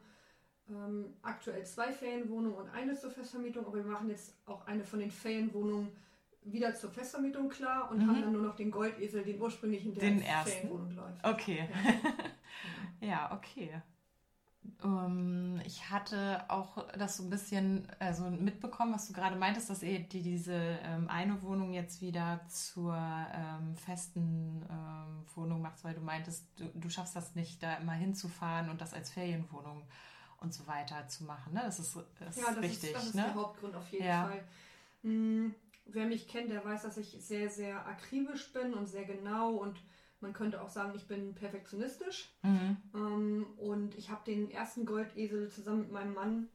ähm, 0.69 1.17
aktuell 1.23 1.65
zwei 1.65 1.93
Ferienwohnungen 1.93 2.57
und 2.57 2.69
eine 2.71 2.95
zur 2.97 3.11
Festvermietung. 3.11 3.67
Aber 3.67 3.77
wir 3.77 3.85
machen 3.85 4.09
jetzt 4.11 4.35
auch 4.47 4.67
eine 4.67 4.85
von 4.85 5.01
den 5.01 5.11
Ferienwohnungen 5.11 5.89
wieder 6.53 6.75
zur 6.75 6.91
Festvermietung 6.91 7.49
klar 7.49 7.91
und 7.91 7.99
Mhm. 7.99 8.07
haben 8.09 8.23
dann 8.23 8.33
nur 8.33 8.43
noch 8.43 8.57
den 8.57 8.71
Goldesel, 8.71 9.25
den 9.25 9.41
ursprünglichen, 9.41 9.95
der 9.95 10.03
Den 10.05 10.23
ersten. 10.23 10.69
Läuft. 10.95 11.25
Okay. 11.25 11.69
Ja. 13.01 13.09
Ja, 13.09 13.33
okay. 13.35 13.83
Ähm, 14.83 15.61
ich 15.65 15.91
hatte 15.91 16.45
auch 16.49 16.89
das 16.99 17.19
so 17.19 17.23
ein 17.23 17.31
bisschen 17.31 17.87
also 17.99 18.25
mitbekommen, 18.31 18.95
was 18.95 19.07
du 19.07 19.13
gerade 19.13 19.37
meintest, 19.37 19.71
dass 19.71 19.83
ihr 19.83 20.01
die, 20.01 20.23
diese 20.23 20.55
ähm, 20.55 21.09
eine 21.09 21.41
Wohnung 21.43 21.73
jetzt 21.73 22.01
wieder 22.01 22.41
zur 22.49 22.97
ähm, 22.97 23.77
festen 23.77 24.65
ähm, 24.69 25.25
Wohnung 25.35 25.63
macht, 25.63 25.85
weil 25.85 25.95
du 25.95 26.01
meintest, 26.01 26.47
du, 26.57 26.65
du 26.75 26.89
schaffst 26.89 27.15
das 27.15 27.35
nicht, 27.35 27.63
da 27.63 27.75
immer 27.77 27.93
hinzufahren 27.93 28.71
und 28.71 28.81
das 28.81 28.93
als 28.95 29.11
Ferienwohnung 29.11 29.83
und 30.41 30.53
so 30.53 30.67
weiter 30.67 31.07
zu 31.09 31.25
machen. 31.25 31.53
Ne? 31.55 31.61
Das 31.65 31.79
ist, 31.79 31.97
das 32.19 32.37
Ja, 32.37 32.43
ist 32.49 32.57
das 32.57 32.65
richtig. 32.65 32.85
ist, 32.91 32.95
das 32.97 33.07
ist 33.07 33.15
ne? 33.15 33.23
der 33.23 33.35
Hauptgrund 33.35 33.75
auf 33.77 33.89
jeden 33.93 34.05
Ja. 34.07 34.25
Fall. 34.25 34.45
Hm, 35.03 35.55
wer 35.87 36.07
mich 36.07 36.29
kennt, 36.29 36.51
der 36.51 36.65
weiß, 36.65 36.83
dass 36.83 36.97
ich 36.97 37.17
sehr, 37.21 37.49
sehr 37.49 37.87
akribisch 37.87 38.53
bin 38.53 38.75
und 38.75 38.87
sehr 38.87 39.05
genau 39.05 39.55
und 39.55 39.81
man 40.21 40.33
könnte 40.33 40.61
auch 40.63 40.69
sagen, 40.69 40.95
ich 40.97 41.07
bin 41.07 41.35
perfektionistisch. 41.35 42.31
Mhm. 42.43 42.77
Ähm, 42.95 43.47
und 43.59 43.95
ich 43.97 44.11
habe 44.11 44.25
den 44.25 44.51
ersten 44.51 44.87
Goldesel 44.87 45.51
zusammen 45.51 45.83
mit 45.83 45.93
meinem 45.93 46.15
Mann 46.15 46.49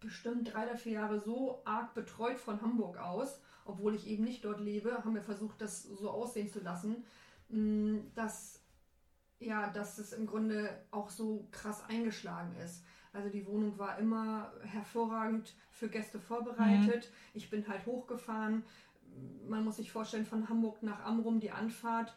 bestimmt 0.00 0.52
drei 0.52 0.64
oder 0.64 0.76
vier 0.76 0.92
Jahre 0.92 1.20
so 1.20 1.62
arg 1.64 1.94
betreut 1.94 2.38
von 2.38 2.60
Hamburg 2.60 2.98
aus, 2.98 3.40
obwohl 3.64 3.94
ich 3.94 4.06
eben 4.06 4.24
nicht 4.24 4.44
dort 4.44 4.60
lebe, 4.60 5.04
haben 5.04 5.14
wir 5.14 5.22
versucht, 5.22 5.60
das 5.60 5.82
so 5.82 6.10
aussehen 6.10 6.50
zu 6.50 6.60
lassen, 6.60 7.04
mh, 7.48 8.02
dass, 8.14 8.60
ja, 9.40 9.70
dass 9.70 9.98
es 9.98 10.12
im 10.12 10.26
Grunde 10.26 10.84
auch 10.90 11.10
so 11.10 11.48
krass 11.50 11.82
eingeschlagen 11.88 12.54
ist. 12.56 12.84
Also 13.14 13.28
die 13.30 13.46
Wohnung 13.46 13.78
war 13.78 13.98
immer 13.98 14.52
hervorragend 14.62 15.54
für 15.70 15.88
Gäste 15.88 16.18
vorbereitet. 16.18 17.10
Ich 17.32 17.48
bin 17.48 17.66
halt 17.68 17.86
hochgefahren. 17.86 18.64
Man 19.48 19.64
muss 19.64 19.76
sich 19.76 19.90
vorstellen, 19.92 20.26
von 20.26 20.48
Hamburg 20.48 20.82
nach 20.82 21.04
Amrum 21.04 21.38
die 21.40 21.52
Anfahrt. 21.52 22.12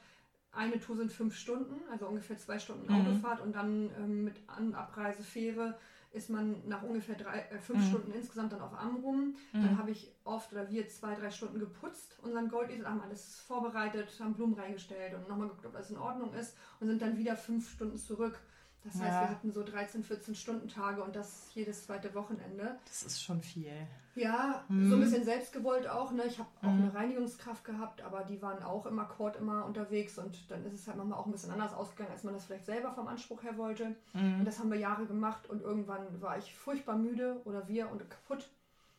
Eine 0.52 0.80
Tour 0.80 0.96
sind 0.96 1.12
fünf 1.12 1.36
Stunden, 1.36 1.76
also 1.92 2.08
ungefähr 2.08 2.38
zwei 2.38 2.58
Stunden 2.58 2.92
Mhm. 2.92 2.96
Autofahrt 3.08 3.42
und 3.42 3.56
dann 3.56 3.92
ähm, 3.98 4.24
mit 4.24 4.36
An 4.48 4.74
Abreise 4.74 5.22
Fähre 5.22 5.78
ist 6.14 6.32
man 6.32 6.68
nach 6.68 6.82
ungefähr 6.82 7.16
drei, 7.16 7.42
äh, 7.42 7.60
fünf 7.60 7.80
Mhm. 7.84 7.90
Stunden 7.90 8.12
insgesamt 8.14 8.54
dann 8.54 8.62
auf 8.62 8.74
Amrum. 8.74 9.36
Mhm. 9.54 9.62
Dann 9.62 9.78
habe 9.78 9.92
ich 9.92 10.12
oft 10.24 10.52
oder 10.54 10.68
wir 10.72 10.88
zwei, 10.88 11.14
drei 11.14 11.30
Stunden 11.30 11.60
geputzt, 11.60 12.18
unseren 12.24 12.50
Goldesel, 12.50 12.88
haben 12.90 13.02
alles 13.02 13.40
vorbereitet, 13.42 14.20
haben 14.20 14.34
Blumen 14.34 14.56
reingestellt 14.56 15.14
und 15.14 15.28
nochmal 15.30 15.48
geguckt, 15.50 15.68
ob 15.68 15.76
alles 15.76 15.92
in 15.92 15.98
Ordnung 15.98 16.34
ist 16.34 16.58
und 16.80 16.88
sind 16.88 17.02
dann 17.04 17.18
wieder 17.18 17.36
fünf 17.36 17.70
Stunden 17.70 17.98
zurück. 17.98 18.40
Das 18.84 18.94
heißt, 18.96 19.04
Ja. 19.16 19.22
wir 19.22 19.30
hatten 19.30 19.52
so 19.52 19.64
13, 19.64 20.04
14 20.04 20.34
Stunden 20.36 20.68
Tage 20.70 21.04
und 21.04 21.16
das 21.16 21.48
jedes 21.54 21.86
zweite 21.86 22.14
Wochenende. 22.16 22.78
Das 22.86 23.04
ist 23.04 23.22
schon 23.22 23.42
viel. 23.42 23.72
Ja, 24.16 24.64
Mhm. 24.70 24.90
so 24.90 24.96
ein 24.96 25.02
bisschen 25.02 25.26
selbstgewollt 25.26 25.88
auch. 25.90 26.12
Ne? 26.12 26.24
Ich 26.26 26.40
habe 26.40 26.48
auch 26.62 26.72
Mhm. 26.72 26.84
eine 26.84 26.94
Reinigungskraft 26.94 27.66
gehabt, 27.66 28.02
aber 28.02 28.24
die 28.24 28.42
waren 28.42 28.64
auch 28.64 28.86
im 28.86 28.98
Akkord 28.98 29.36
immer 29.36 29.66
unterwegs 29.66 30.18
und 30.18 30.50
dann 30.50 30.66
ist 30.66 30.74
es 30.74 30.88
halt 30.88 30.98
manchmal 30.98 31.20
auch 31.20 31.26
ein 31.26 31.32
bisschen 31.34 31.52
anders 31.52 31.74
ausgegangen, 31.74 32.12
als 32.12 32.24
man 32.24 32.34
das 32.34 32.46
vielleicht 32.46 32.66
selber 32.66 32.94
vom 32.94 33.08
Anspruch 33.08 33.44
her 33.44 33.58
wollte. 33.58 33.96
Und 34.14 34.40
Mhm. 34.40 34.46
das 34.46 34.58
haben 34.60 34.72
wir 34.72 34.80
Jahre 34.80 35.06
gemacht 35.06 35.50
und 35.50 35.62
irgendwann 35.62 36.22
war 36.22 36.38
ich 36.38 36.56
furchtbar 36.56 36.96
müde 36.98 37.42
oder 37.46 37.68
wir 37.68 37.92
und 37.92 38.10
kaputt. 38.10 38.50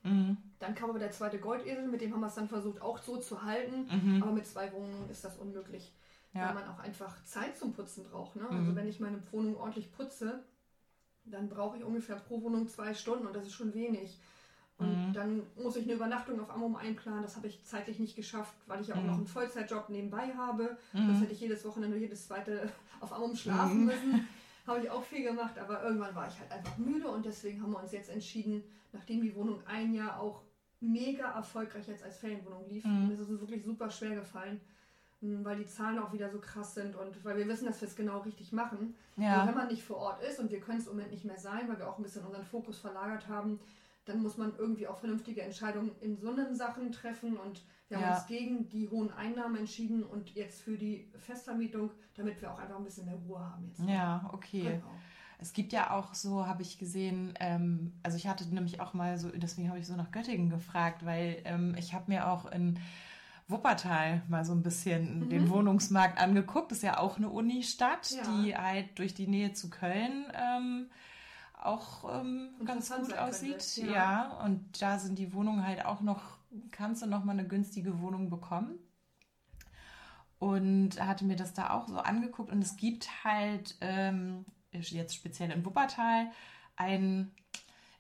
Mhm. 0.05 0.37
Dann 0.61 0.75
kam 0.75 0.91
aber 0.91 0.99
der 1.01 1.11
zweite 1.11 1.39
Goldesel, 1.39 1.89
mit 1.89 2.01
dem 2.01 2.13
haben 2.13 2.21
wir 2.21 2.29
es 2.29 2.35
dann 2.35 2.49
versucht 2.49 2.81
auch 2.83 2.99
so 2.99 3.17
zu 3.17 3.43
halten. 3.43 3.89
Mhm. 3.91 4.23
Aber 4.23 4.33
mit 4.33 4.47
zwei 4.47 4.73
Wohnungen 4.73 5.09
ist 5.11 5.25
das 5.25 5.37
unmöglich, 5.39 5.93
weil 6.33 6.43
Ja. 6.43 6.53
man 6.53 6.69
auch 6.69 6.79
einfach 6.79 7.23
Zeit 7.25 7.57
zum 7.59 7.73
Putzen 7.73 8.05
braucht. 8.05 8.37
Ne? 8.37 8.45
Mhm. 8.51 8.57
Also 8.59 8.75
wenn 8.77 8.89
ich 8.89 9.01
meine 9.01 9.21
Wohnung 9.33 9.57
ordentlich 9.57 9.91
putze, 9.93 10.43
dann 11.25 11.49
brauche 11.49 11.77
ich 11.77 11.85
ungefähr 11.85 12.17
pro 12.17 12.41
Wohnung 12.43 12.69
zwei 12.69 12.95
Stunden 12.95 13.27
und 13.27 13.35
das 13.37 13.47
ist 13.47 13.53
schon 13.55 13.75
wenig. 13.75 14.19
Und 14.79 15.09
Mhm. 15.09 15.13
dann 15.13 15.43
muss 15.57 15.75
ich 15.77 15.85
eine 15.85 15.95
Übernachtung 15.95 16.41
auf 16.41 16.51
Amrum 16.51 16.77
einplanen. 16.77 17.23
Das 17.23 17.35
habe 17.37 17.49
ich 17.49 17.65
zeitlich 17.65 17.99
nicht 17.99 18.15
geschafft, 18.15 18.55
weil 18.67 18.81
ich 18.81 18.87
ja 18.89 18.95
auch 18.95 19.01
Mhm. 19.01 19.07
noch 19.09 19.17
einen 19.17 19.27
Vollzeitjob 19.27 19.89
nebenbei 19.89 20.33
habe. 20.37 20.79
Mhm. 20.93 21.15
hätte 21.21 21.33
ich 21.33 21.41
jedes 21.41 21.65
Wochenende, 21.65 21.97
jedes 21.97 22.27
zweite 22.29 22.71
auf 23.01 23.13
Amrum 23.13 23.35
schlafen 23.35 23.81
Mhm. 23.81 23.85
müssen. 23.87 24.29
Habe 24.67 24.81
ich 24.81 24.91
auch 24.91 25.03
viel 25.03 25.23
gemacht, 25.25 25.59
aber 25.59 25.83
irgendwann 25.83 26.15
war 26.15 26.29
ich 26.29 26.39
halt 26.39 26.53
einfach 26.53 26.77
müde 26.77 27.09
und 27.09 27.25
deswegen 27.25 27.63
haben 27.63 27.73
wir 27.73 27.81
uns 27.81 27.91
jetzt 27.93 28.11
entschieden, 28.11 28.63
nachdem 28.93 29.23
die 29.23 29.35
Wohnung 29.35 29.63
ein 29.67 29.95
Jahr 29.95 30.21
auch 30.21 30.43
mega 30.81 31.33
erfolgreich 31.33 31.89
jetzt 31.89 32.05
als 32.05 32.19
Ferienwohnung 32.19 32.69
lief, 32.69 32.85
Mhm. 32.85 33.05
und 33.07 33.11
es 33.13 33.21
ist 33.21 33.31
uns 33.31 33.41
wirklich 33.41 33.65
super 33.65 33.91
schwer 33.91 34.15
gefallen, 34.15 34.61
weil 35.21 35.57
die 35.57 35.67
Zahlen 35.67 35.99
auch 35.99 36.13
wieder 36.13 36.31
so 36.31 36.39
krass 36.39 36.75
sind 36.75 36.95
und 36.95 37.25
weil 37.25 37.37
wir 37.37 37.49
wissen, 37.49 37.67
dass 37.67 37.81
wir 37.81 37.89
es 37.89 37.97
genau 37.97 38.19
richtig 38.21 38.53
machen. 38.53 38.79
Und 38.79 38.95
wenn 39.17 39.25
Ja. 39.25 39.45
man 39.53 39.69
nicht 39.69 39.83
vor 39.83 39.97
Ort 39.97 40.23
ist 40.23 40.39
und 40.39 40.51
wir 40.51 40.61
können 40.61 40.79
es 40.79 40.87
im 40.87 40.93
Moment 40.95 41.11
nicht 41.11 41.25
mehr 41.25 41.39
sein, 41.39 41.69
weil 41.69 41.79
wir 41.79 41.89
auch 41.89 41.99
ein 41.99 42.03
bisschen 42.05 42.25
unseren 42.25 42.45
Fokus 42.45 42.79
verlagert 42.79 43.29
haben, 43.29 43.59
dann 44.05 44.23
muss 44.23 44.37
man 44.39 44.55
irgendwie 44.57 44.87
auch 44.87 44.97
vernünftige 44.99 45.43
Entscheidungen 45.43 45.91
in 46.01 46.17
so 46.17 46.31
einen 46.31 46.55
Sachen 46.55 46.93
treffen 46.93 47.37
und 47.37 47.63
wir 47.89 47.97
haben 47.99 48.05
Ja. 48.05 48.15
uns 48.17 48.27
gegen 48.27 48.69
die 48.69 48.89
hohen 48.89 49.11
Einnahmen 49.13 49.57
entschieden 49.57 50.03
und 50.03 50.35
jetzt 50.35 50.63
für 50.63 50.77
die 50.79 51.11
Festvermietung, 51.19 51.91
damit 52.15 52.41
wir 52.41 52.53
auch 52.53 52.59
einfach 52.59 52.77
ein 52.77 52.85
bisschen 52.85 53.07
mehr 53.07 53.17
Ruhe 53.17 53.41
haben 53.41 53.67
jetzt. 53.67 53.81
Ja, 53.87 54.31
okay. 54.33 54.75
Genau. 54.81 54.95
Es 55.41 55.53
gibt 55.53 55.73
ja 55.73 55.91
auch 55.93 56.15
so, 56.15 56.47
habe 56.47 56.63
ich 56.63 56.79
gesehen, 56.79 57.35
ähm, 57.39 57.93
also 58.03 58.17
ich 58.17 58.27
hatte 58.27 58.45
nämlich 58.53 58.81
auch 58.81 58.93
mal 58.95 59.19
so, 59.19 59.31
deswegen 59.31 59.69
habe 59.69 59.79
ich 59.79 59.87
so 59.87 59.95
nach 59.95 60.11
Göttingen 60.11 60.51
gefragt, 60.51 61.05
weil 61.05 61.41
ähm, 61.45 61.75
ich 61.79 61.95
habe 61.95 62.05
mir 62.09 62.29
auch 62.29 62.51
in 62.51 62.79
Wuppertal 63.49 64.23
mal 64.29 64.45
so 64.45 64.53
ein 64.53 64.63
bisschen 64.63 65.21
Mhm. 65.21 65.29
den 65.31 65.51
Wohnungsmarkt 65.51 66.21
angeguckt. 66.21 66.71
Ist 66.73 66.83
ja 66.83 66.99
auch 66.99 67.17
eine 67.17 67.31
Unistadt, 67.31 68.11
Ja. 68.11 68.23
die 68.43 68.57
halt 68.57 68.99
durch 68.99 69.15
die 69.15 69.27
Nähe 69.27 69.53
zu 69.55 69.71
Köln 69.71 70.27
ähm, 70.35 70.91
auch 71.61 72.21
ähm, 72.21 72.51
ganz 72.65 72.91
gut 72.95 73.15
aussieht. 73.17 73.77
Ja. 73.79 73.87
ja. 73.93 74.39
und 74.45 74.81
da 74.83 74.99
sind 74.99 75.19
die 75.19 75.33
Wohnungen 75.33 75.67
halt 75.67 75.85
auch 75.85 76.01
noch, 76.03 76.39
kannst 76.71 77.03
du 77.03 77.07
noch 77.07 77.25
mal 77.25 77.33
eine 77.33 77.47
günstige 77.49 78.01
Wohnung 78.01 78.31
bekommen. 78.31 78.79
Und 80.39 81.01
hatte 81.05 81.25
mir 81.25 81.35
das 81.35 81.53
da 81.53 81.71
auch 81.71 81.89
so 81.89 81.99
angeguckt 81.99 82.53
und 82.53 82.63
es 82.63 82.77
gibt 82.77 83.09
halt 83.25 83.77
ähm, 83.81 84.45
jetzt 84.71 85.17
speziell 85.17 85.51
in 85.51 85.65
Wuppertal 85.65 86.31
einen 86.77 87.35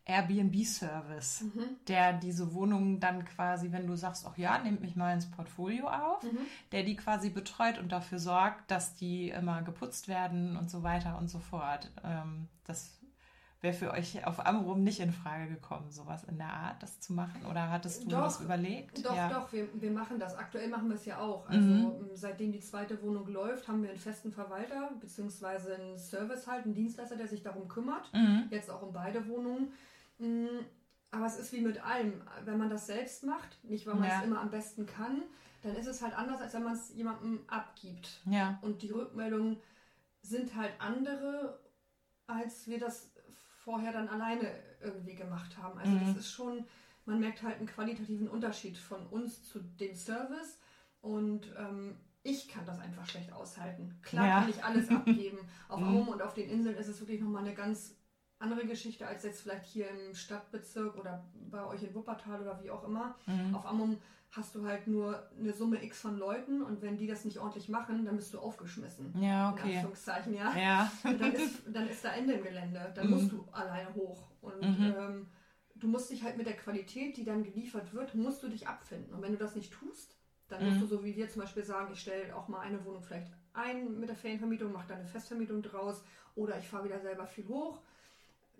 Airbnb-Service, 0.08 1.42
Mhm. 1.42 1.64
der 1.86 2.12
diese 2.14 2.52
Wohnungen 2.54 3.00
dann 3.00 3.24
quasi, 3.24 3.70
wenn 3.72 3.86
du 3.86 3.94
sagst, 3.96 4.26
ach 4.26 4.36
ja, 4.36 4.58
nehmt 4.58 4.80
mich 4.80 4.96
mal 4.96 5.12
ins 5.14 5.30
Portfolio 5.30 5.88
auf, 5.88 6.22
Mhm. 6.22 6.38
der 6.72 6.82
die 6.82 6.96
quasi 6.96 7.30
betreut 7.30 7.78
und 7.78 7.92
dafür 7.92 8.18
sorgt, 8.18 8.70
dass 8.70 8.94
die 8.94 9.30
immer 9.30 9.62
geputzt 9.62 10.08
werden 10.08 10.56
und 10.56 10.70
so 10.70 10.82
weiter 10.82 11.18
und 11.18 11.28
so 11.28 11.38
fort. 11.38 11.90
Ähm, 12.04 12.48
das 12.64 12.94
wäre 13.60 13.74
für 13.74 13.90
euch 13.90 14.24
auf 14.24 14.46
Amrum 14.46 14.84
nicht 14.84 15.00
in 15.00 15.12
Frage 15.12 15.48
gekommen, 15.48 15.90
sowas 15.90 16.22
in 16.22 16.38
der 16.38 16.52
Art, 16.52 16.80
das 16.80 17.00
zu 17.00 17.12
machen? 17.12 17.44
Oder 17.50 17.70
hattest 17.70 18.04
du 18.04 18.08
Doch, 18.10 18.22
was 18.22 18.40
überlegt? 18.40 19.04
Doch, 19.04 19.16
ja. 19.16 19.28
doch, 19.28 19.52
wir, 19.52 19.66
wir 19.74 19.90
machen 19.90 20.20
das. 20.20 20.36
Aktuell 20.36 20.68
machen 20.68 20.88
wir 20.88 20.94
es 20.94 21.04
ja 21.04 21.18
auch. 21.18 21.48
Also 21.48 21.66
Mhm. 21.68 21.92
seitdem 22.14 22.52
die 22.52 22.60
zweite 22.60 23.02
Wohnung 23.02 23.26
läuft, 23.26 23.66
haben 23.66 23.82
wir 23.82 23.90
einen 23.90 23.98
festen 23.98 24.30
Verwalter 24.30 24.90
beziehungsweise 25.00 25.74
einen 25.74 25.98
Service 25.98 26.46
halt, 26.46 26.66
einen 26.66 26.74
Dienstleister, 26.74 27.16
der 27.16 27.26
sich 27.26 27.42
darum 27.42 27.66
kümmert. 27.66 28.12
Mhm. 28.14 28.44
Jetzt 28.50 28.70
auch 28.70 28.82
um 28.82 28.92
beide 28.92 29.26
Wohnungen. 29.26 29.72
Mm, 30.18 30.46
Aber 31.10 31.24
es 31.24 31.38
ist 31.38 31.52
wie 31.54 31.62
mit 31.62 31.82
allem. 31.82 32.20
Wenn 32.44 32.58
man 32.58 32.68
das 32.68 32.86
selbst 32.86 33.24
macht, 33.24 33.64
nicht 33.64 33.86
weil 33.86 33.94
man 33.94 34.08
Ja. 34.10 34.18
es 34.18 34.24
immer 34.26 34.40
am 34.40 34.50
besten 34.50 34.84
kann, 34.84 35.22
dann 35.62 35.74
ist 35.74 35.86
es 35.86 36.02
halt 36.02 36.12
anders, 36.14 36.40
als 36.42 36.52
wenn 36.52 36.64
man 36.64 36.74
es 36.74 36.92
jemandem 36.94 37.40
abgibt. 37.46 38.20
Ja. 38.26 38.58
Und 38.60 38.82
die 38.82 38.90
Rückmeldungen 38.90 39.58
sind 40.20 40.54
halt 40.54 40.72
andere, 40.80 41.58
als 42.26 42.66
wir 42.68 42.78
das 42.78 43.10
vorher 43.64 43.92
dann 43.92 44.08
alleine 44.08 44.52
irgendwie 44.82 45.14
gemacht 45.14 45.56
haben. 45.56 45.78
Also 45.78 45.92
Mhm. 45.92 46.00
das 46.08 46.16
ist 46.18 46.30
schon, 46.30 46.66
man 47.06 47.20
merkt 47.20 47.42
halt 47.42 47.56
einen 47.56 47.66
qualitativen 47.66 48.28
Unterschied 48.28 48.76
von 48.76 49.06
uns 49.06 49.42
zu 49.44 49.60
dem 49.60 49.94
Service 49.94 50.58
und 51.00 51.54
ähm, 51.56 51.96
ich 52.22 52.48
kann 52.48 52.66
das 52.66 52.80
einfach 52.80 53.06
schlecht 53.06 53.32
aushalten. 53.32 53.98
Klar 54.02 54.26
Ja. 54.26 54.40
kann 54.40 54.50
ich 54.50 54.62
alles 54.62 54.90
abgeben. 54.90 55.38
Auf 55.68 55.80
Mhm. 55.80 55.86
Aum 55.88 56.08
und 56.08 56.20
auf 56.22 56.34
den 56.34 56.50
Inseln 56.50 56.76
ist 56.76 56.88
es 56.88 57.00
wirklich 57.00 57.20
nochmal 57.22 57.44
eine 57.44 57.54
ganz 57.54 57.94
andere 58.38 58.66
Geschichte 58.66 59.06
als 59.06 59.24
jetzt 59.24 59.42
vielleicht 59.42 59.66
hier 59.66 59.88
im 59.90 60.14
Stadtbezirk 60.14 60.96
oder 60.96 61.24
bei 61.50 61.64
euch 61.66 61.82
in 61.82 61.94
Wuppertal 61.94 62.40
oder 62.42 62.62
wie 62.62 62.70
auch 62.70 62.84
immer. 62.84 63.16
Mhm. 63.26 63.54
Auf 63.54 63.66
Ammum 63.66 63.98
hast 64.30 64.54
du 64.54 64.64
halt 64.66 64.86
nur 64.86 65.28
eine 65.38 65.52
Summe 65.54 65.82
X 65.82 66.00
von 66.00 66.18
Leuten 66.18 66.62
und 66.62 66.82
wenn 66.82 66.96
die 66.98 67.06
das 67.06 67.24
nicht 67.24 67.38
ordentlich 67.38 67.68
machen, 67.68 68.04
dann 68.04 68.16
bist 68.16 68.34
du 68.34 68.38
aufgeschmissen. 68.38 69.14
Ja, 69.20 69.50
In 69.50 69.54
okay. 69.58 69.74
Anführungszeichen, 69.76 70.34
ja. 70.34 70.54
Ja. 70.56 70.92
Und 71.04 71.20
dann 71.20 71.32
ist, 71.32 71.62
dann 71.72 71.88
ist 71.88 72.04
da 72.04 72.12
Ende 72.12 72.34
im 72.34 72.42
Gelände. 72.44 72.92
Dann 72.94 73.06
Mhm. 73.06 73.12
musst 73.14 73.32
du 73.32 73.44
alleine 73.52 73.92
hoch. 73.94 74.28
Und 74.40 74.62
Mhm. 74.62 74.94
ähm, 74.98 75.26
du 75.74 75.88
musst 75.88 76.10
dich 76.10 76.22
halt 76.22 76.36
mit 76.36 76.46
der 76.46 76.56
Qualität, 76.56 77.16
die 77.16 77.24
dann 77.24 77.42
geliefert 77.42 77.92
wird, 77.94 78.14
musst 78.14 78.42
du 78.42 78.48
dich 78.48 78.68
abfinden. 78.68 79.14
Und 79.14 79.22
wenn 79.22 79.32
du 79.32 79.38
das 79.38 79.56
nicht 79.56 79.72
tust, 79.72 80.14
dann 80.48 80.64
musst 80.64 80.76
Mhm. 80.76 80.80
du 80.80 80.86
so 80.86 81.04
wie 81.04 81.16
wir 81.16 81.28
zum 81.28 81.42
Beispiel 81.42 81.64
sagen, 81.64 81.90
ich 81.92 82.00
stelle 82.00 82.34
auch 82.36 82.48
mal 82.48 82.60
eine 82.60 82.84
Wohnung 82.84 83.02
vielleicht 83.02 83.32
ein 83.54 83.98
mit 83.98 84.08
der 84.08 84.16
Ferienvermietung, 84.16 84.72
mache 84.72 84.88
da 84.88 84.94
eine 84.94 85.06
Festvermietung 85.06 85.62
draus 85.62 86.04
oder 86.36 86.58
ich 86.58 86.68
fahre 86.68 86.84
wieder 86.84 87.00
selber 87.00 87.26
viel 87.26 87.48
hoch. 87.48 87.80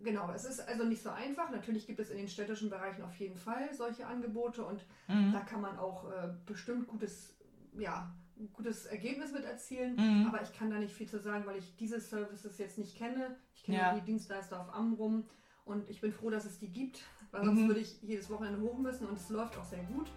Genau, 0.03 0.31
es 0.33 0.45
ist 0.45 0.61
also 0.61 0.85
nicht 0.85 1.03
so 1.03 1.11
einfach. 1.11 1.51
Natürlich 1.51 1.87
gibt 1.87 1.99
es 1.99 2.11
in 2.11 2.19
den 2.19 2.29
städtischen 2.29 2.71
Bereichen 2.71 3.03
auf 3.03 3.15
jeden 3.17 3.37
Fall 3.37 3.73
solche 3.75 4.07
Angebote 4.07 4.65
und 4.65 4.85
Mhm. 5.09 5.33
da 5.33 5.41
kann 5.41 5.61
man 5.61 5.77
auch 5.79 6.09
äh, 6.11 6.35
bestimmt 6.47 6.87
gutes, 6.87 7.37
ja, 7.77 8.15
gutes 8.53 8.87
Ergebnis 8.87 9.33
mit 9.33 9.45
erzielen. 9.45 9.97
Mhm. 9.97 10.27
Aber 10.29 10.41
ich 10.43 10.53
kann 10.53 10.71
da 10.71 10.79
nicht 10.79 10.95
viel 10.95 11.09
zu 11.09 11.19
sagen, 11.19 11.45
weil 11.47 11.59
ich 11.59 11.77
diese 11.77 11.99
Services 12.01 12.59
jetzt 12.59 12.79
nicht 12.79 12.97
kenne. 12.97 13.37
Ich 13.55 13.65
kenne 13.65 13.79
Ja. 13.79 13.95
die 13.95 14.03
Dienstleister 14.03 14.61
auf 14.61 14.73
Amrum 14.73 15.29
und 15.65 15.89
ich 15.91 16.01
bin 16.01 16.13
froh, 16.13 16.31
dass 16.31 16.45
es 16.45 16.59
die 16.61 16.73
gibt, 16.73 17.03
weil 17.33 17.45
sonst 17.45 17.61
Mhm. 17.63 17.67
würde 17.69 17.81
ich 17.81 18.01
jedes 18.03 18.31
Wochenende 18.31 18.61
hoch 18.61 18.79
müssen 18.79 19.07
und 19.09 19.17
es 19.17 19.29
läuft 19.31 19.57
auch 19.59 19.65
sehr 19.65 19.83
gut. 19.85 20.09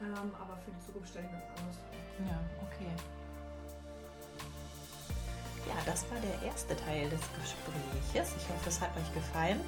Ähm, 0.00 0.34
aber 0.34 0.56
für 0.56 0.70
die 0.70 0.78
Zukunft 0.80 1.10
stelle 1.10 1.26
ich 1.26 1.32
mir 1.32 1.38
das 1.40 1.60
anders 1.60 1.76
vor. 1.76 2.26
Ja, 2.26 2.40
okay. 2.62 3.19
Ja, 5.66 5.74
das 5.86 6.04
war 6.10 6.18
der 6.20 6.48
erste 6.48 6.76
Teil 6.76 7.08
des 7.08 7.20
Gespräches. 7.40 8.34
Ich 8.36 8.48
hoffe, 8.48 8.68
es 8.68 8.80
hat 8.80 8.90
euch 8.96 9.14
gefallen. 9.14 9.60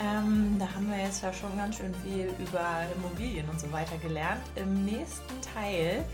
Ähm, 0.00 0.56
da 0.58 0.66
haben 0.74 0.90
wir 0.90 0.98
jetzt 0.98 1.22
ja 1.22 1.32
schon 1.32 1.54
ganz 1.56 1.76
schön 1.76 1.94
viel 2.02 2.32
über 2.38 2.84
Immobilien 2.96 3.48
und 3.48 3.60
so 3.60 3.70
weiter 3.70 3.98
gelernt. 3.98 4.42
Im 4.56 4.84
nächsten 4.84 5.40
Teil 5.54 6.04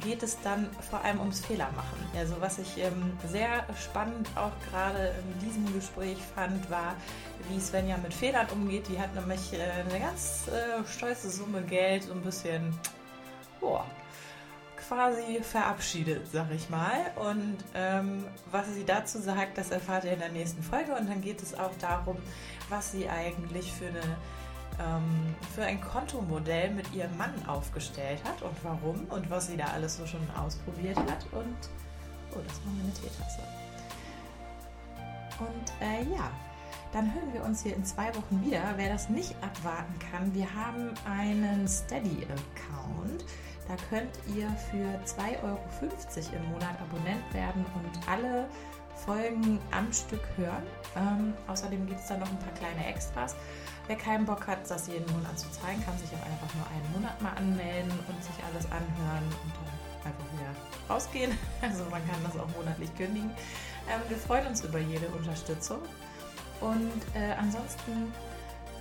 geht 0.00 0.22
es 0.22 0.38
dann 0.42 0.68
vor 0.90 1.02
allem 1.02 1.20
ums 1.20 1.44
Fehlermachen. 1.44 1.98
Also 2.16 2.34
was 2.40 2.58
ich 2.58 2.78
ähm, 2.78 3.12
sehr 3.28 3.64
spannend 3.80 4.28
auch 4.36 4.52
gerade 4.70 5.14
in 5.22 5.46
diesem 5.46 5.72
Gespräch 5.72 6.18
fand, 6.34 6.70
war, 6.70 6.94
wie 7.48 7.60
Svenja 7.60 7.96
mit 7.98 8.12
Fehlern 8.12 8.46
umgeht. 8.52 8.88
Die 8.88 8.98
hat 8.98 9.14
nämlich 9.14 9.52
äh, 9.52 9.62
eine 9.62 10.00
ganz 10.00 10.48
äh, 10.48 10.84
stolze 10.86 11.30
Summe 11.30 11.62
Geld, 11.62 12.04
so 12.04 12.12
ein 12.12 12.22
bisschen, 12.22 12.74
boah, 13.60 13.86
quasi 14.92 15.40
verabschiedet, 15.42 16.26
sag 16.32 16.50
ich 16.50 16.68
mal. 16.68 17.12
Und 17.16 17.58
ähm, 17.74 18.24
was 18.50 18.72
sie 18.74 18.84
dazu 18.84 19.18
sagt, 19.20 19.58
das 19.58 19.70
erfahrt 19.70 20.04
ihr 20.04 20.12
in 20.12 20.18
der 20.18 20.30
nächsten 20.30 20.62
Folge. 20.62 20.94
Und 20.94 21.08
dann 21.08 21.20
geht 21.20 21.42
es 21.42 21.54
auch 21.54 21.72
darum, 21.80 22.16
was 22.68 22.92
sie 22.92 23.08
eigentlich 23.08 23.72
für, 23.72 23.88
eine, 23.88 24.00
ähm, 24.80 25.34
für 25.54 25.64
ein 25.64 25.80
Kontomodell 25.80 26.70
mit 26.70 26.92
ihrem 26.92 27.16
Mann 27.16 27.34
aufgestellt 27.46 28.20
hat 28.24 28.42
und 28.42 28.56
warum 28.62 29.06
und 29.10 29.30
was 29.30 29.46
sie 29.46 29.56
da 29.56 29.66
alles 29.66 29.96
so 29.96 30.06
schon 30.06 30.28
ausprobiert 30.30 30.98
hat. 30.98 31.26
Und 31.32 31.56
oh, 32.34 32.40
das 32.46 32.60
war 32.64 32.72
meine 32.76 32.92
Teetasse. 32.92 33.40
Und 35.38 35.72
äh, 35.80 36.14
ja, 36.14 36.30
dann 36.92 37.12
hören 37.14 37.32
wir 37.32 37.42
uns 37.42 37.62
hier 37.62 37.74
in 37.74 37.84
zwei 37.84 38.14
Wochen 38.14 38.44
wieder. 38.44 38.74
Wer 38.76 38.90
das 38.90 39.08
nicht 39.08 39.34
abwarten 39.42 39.94
kann, 40.10 40.34
wir 40.34 40.54
haben 40.54 40.92
einen 41.06 41.66
Steady-Account. 41.66 43.24
Da 43.72 43.78
könnt 43.88 44.12
ihr 44.36 44.50
für 44.70 44.84
2,50 45.06 45.44
Euro 45.44 45.58
im 46.36 46.50
Monat 46.52 46.78
Abonnent 46.78 47.24
werden 47.32 47.64
und 47.72 48.06
alle 48.06 48.46
Folgen 48.94 49.58
am 49.70 49.90
Stück 49.90 50.20
hören. 50.36 50.62
Ähm, 50.94 51.32
außerdem 51.46 51.86
gibt 51.86 51.98
es 51.98 52.06
da 52.06 52.18
noch 52.18 52.28
ein 52.28 52.38
paar 52.38 52.52
kleine 52.52 52.86
Extras. 52.86 53.34
Wer 53.86 53.96
keinen 53.96 54.26
Bock 54.26 54.46
hat, 54.46 54.70
das 54.70 54.88
jeden 54.88 55.10
Monat 55.14 55.38
zu 55.38 55.50
zeigen, 55.52 55.82
kann 55.86 55.96
sich 55.96 56.10
auch 56.10 56.26
einfach 56.26 56.54
nur 56.54 56.66
einen 56.68 56.92
Monat 56.92 57.22
mal 57.22 57.32
anmelden 57.32 57.98
und 58.08 58.22
sich 58.22 58.34
alles 58.44 58.66
anhören 58.66 59.24
und 59.24 59.52
dann 59.56 60.12
einfach 60.12 60.32
wieder 60.34 60.94
rausgehen. 60.94 61.32
Also 61.62 61.84
man 61.84 62.06
kann 62.06 62.22
das 62.24 62.36
auch 62.36 62.48
monatlich 62.54 62.94
kündigen. 62.94 63.30
Ähm, 63.88 64.02
wir 64.10 64.18
freuen 64.18 64.48
uns 64.48 64.62
über 64.62 64.80
jede 64.80 65.06
Unterstützung. 65.06 65.78
Und 66.60 67.02
äh, 67.14 67.32
ansonsten 67.38 68.12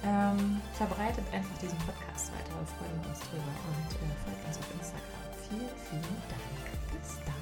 ähm, 0.04 0.62
verbreitet 0.74 1.26
einfach 1.32 1.58
diesen 1.62 1.78
Podcast 1.80 2.32
weiter. 2.34 2.54
Wir 2.58 2.68
freuen 2.78 3.00
uns 3.10 3.20
drüber 3.20 3.54
und 3.70 3.90
äh, 3.96 4.14
folgt 4.26 4.48
uns 4.48 4.58
auf 4.58 4.74
Instagram. 4.74 5.22
Vielen, 5.50 5.76
vielen 5.90 6.22
Dank. 6.30 6.66
Bis 6.92 7.18
dann. 7.26 7.41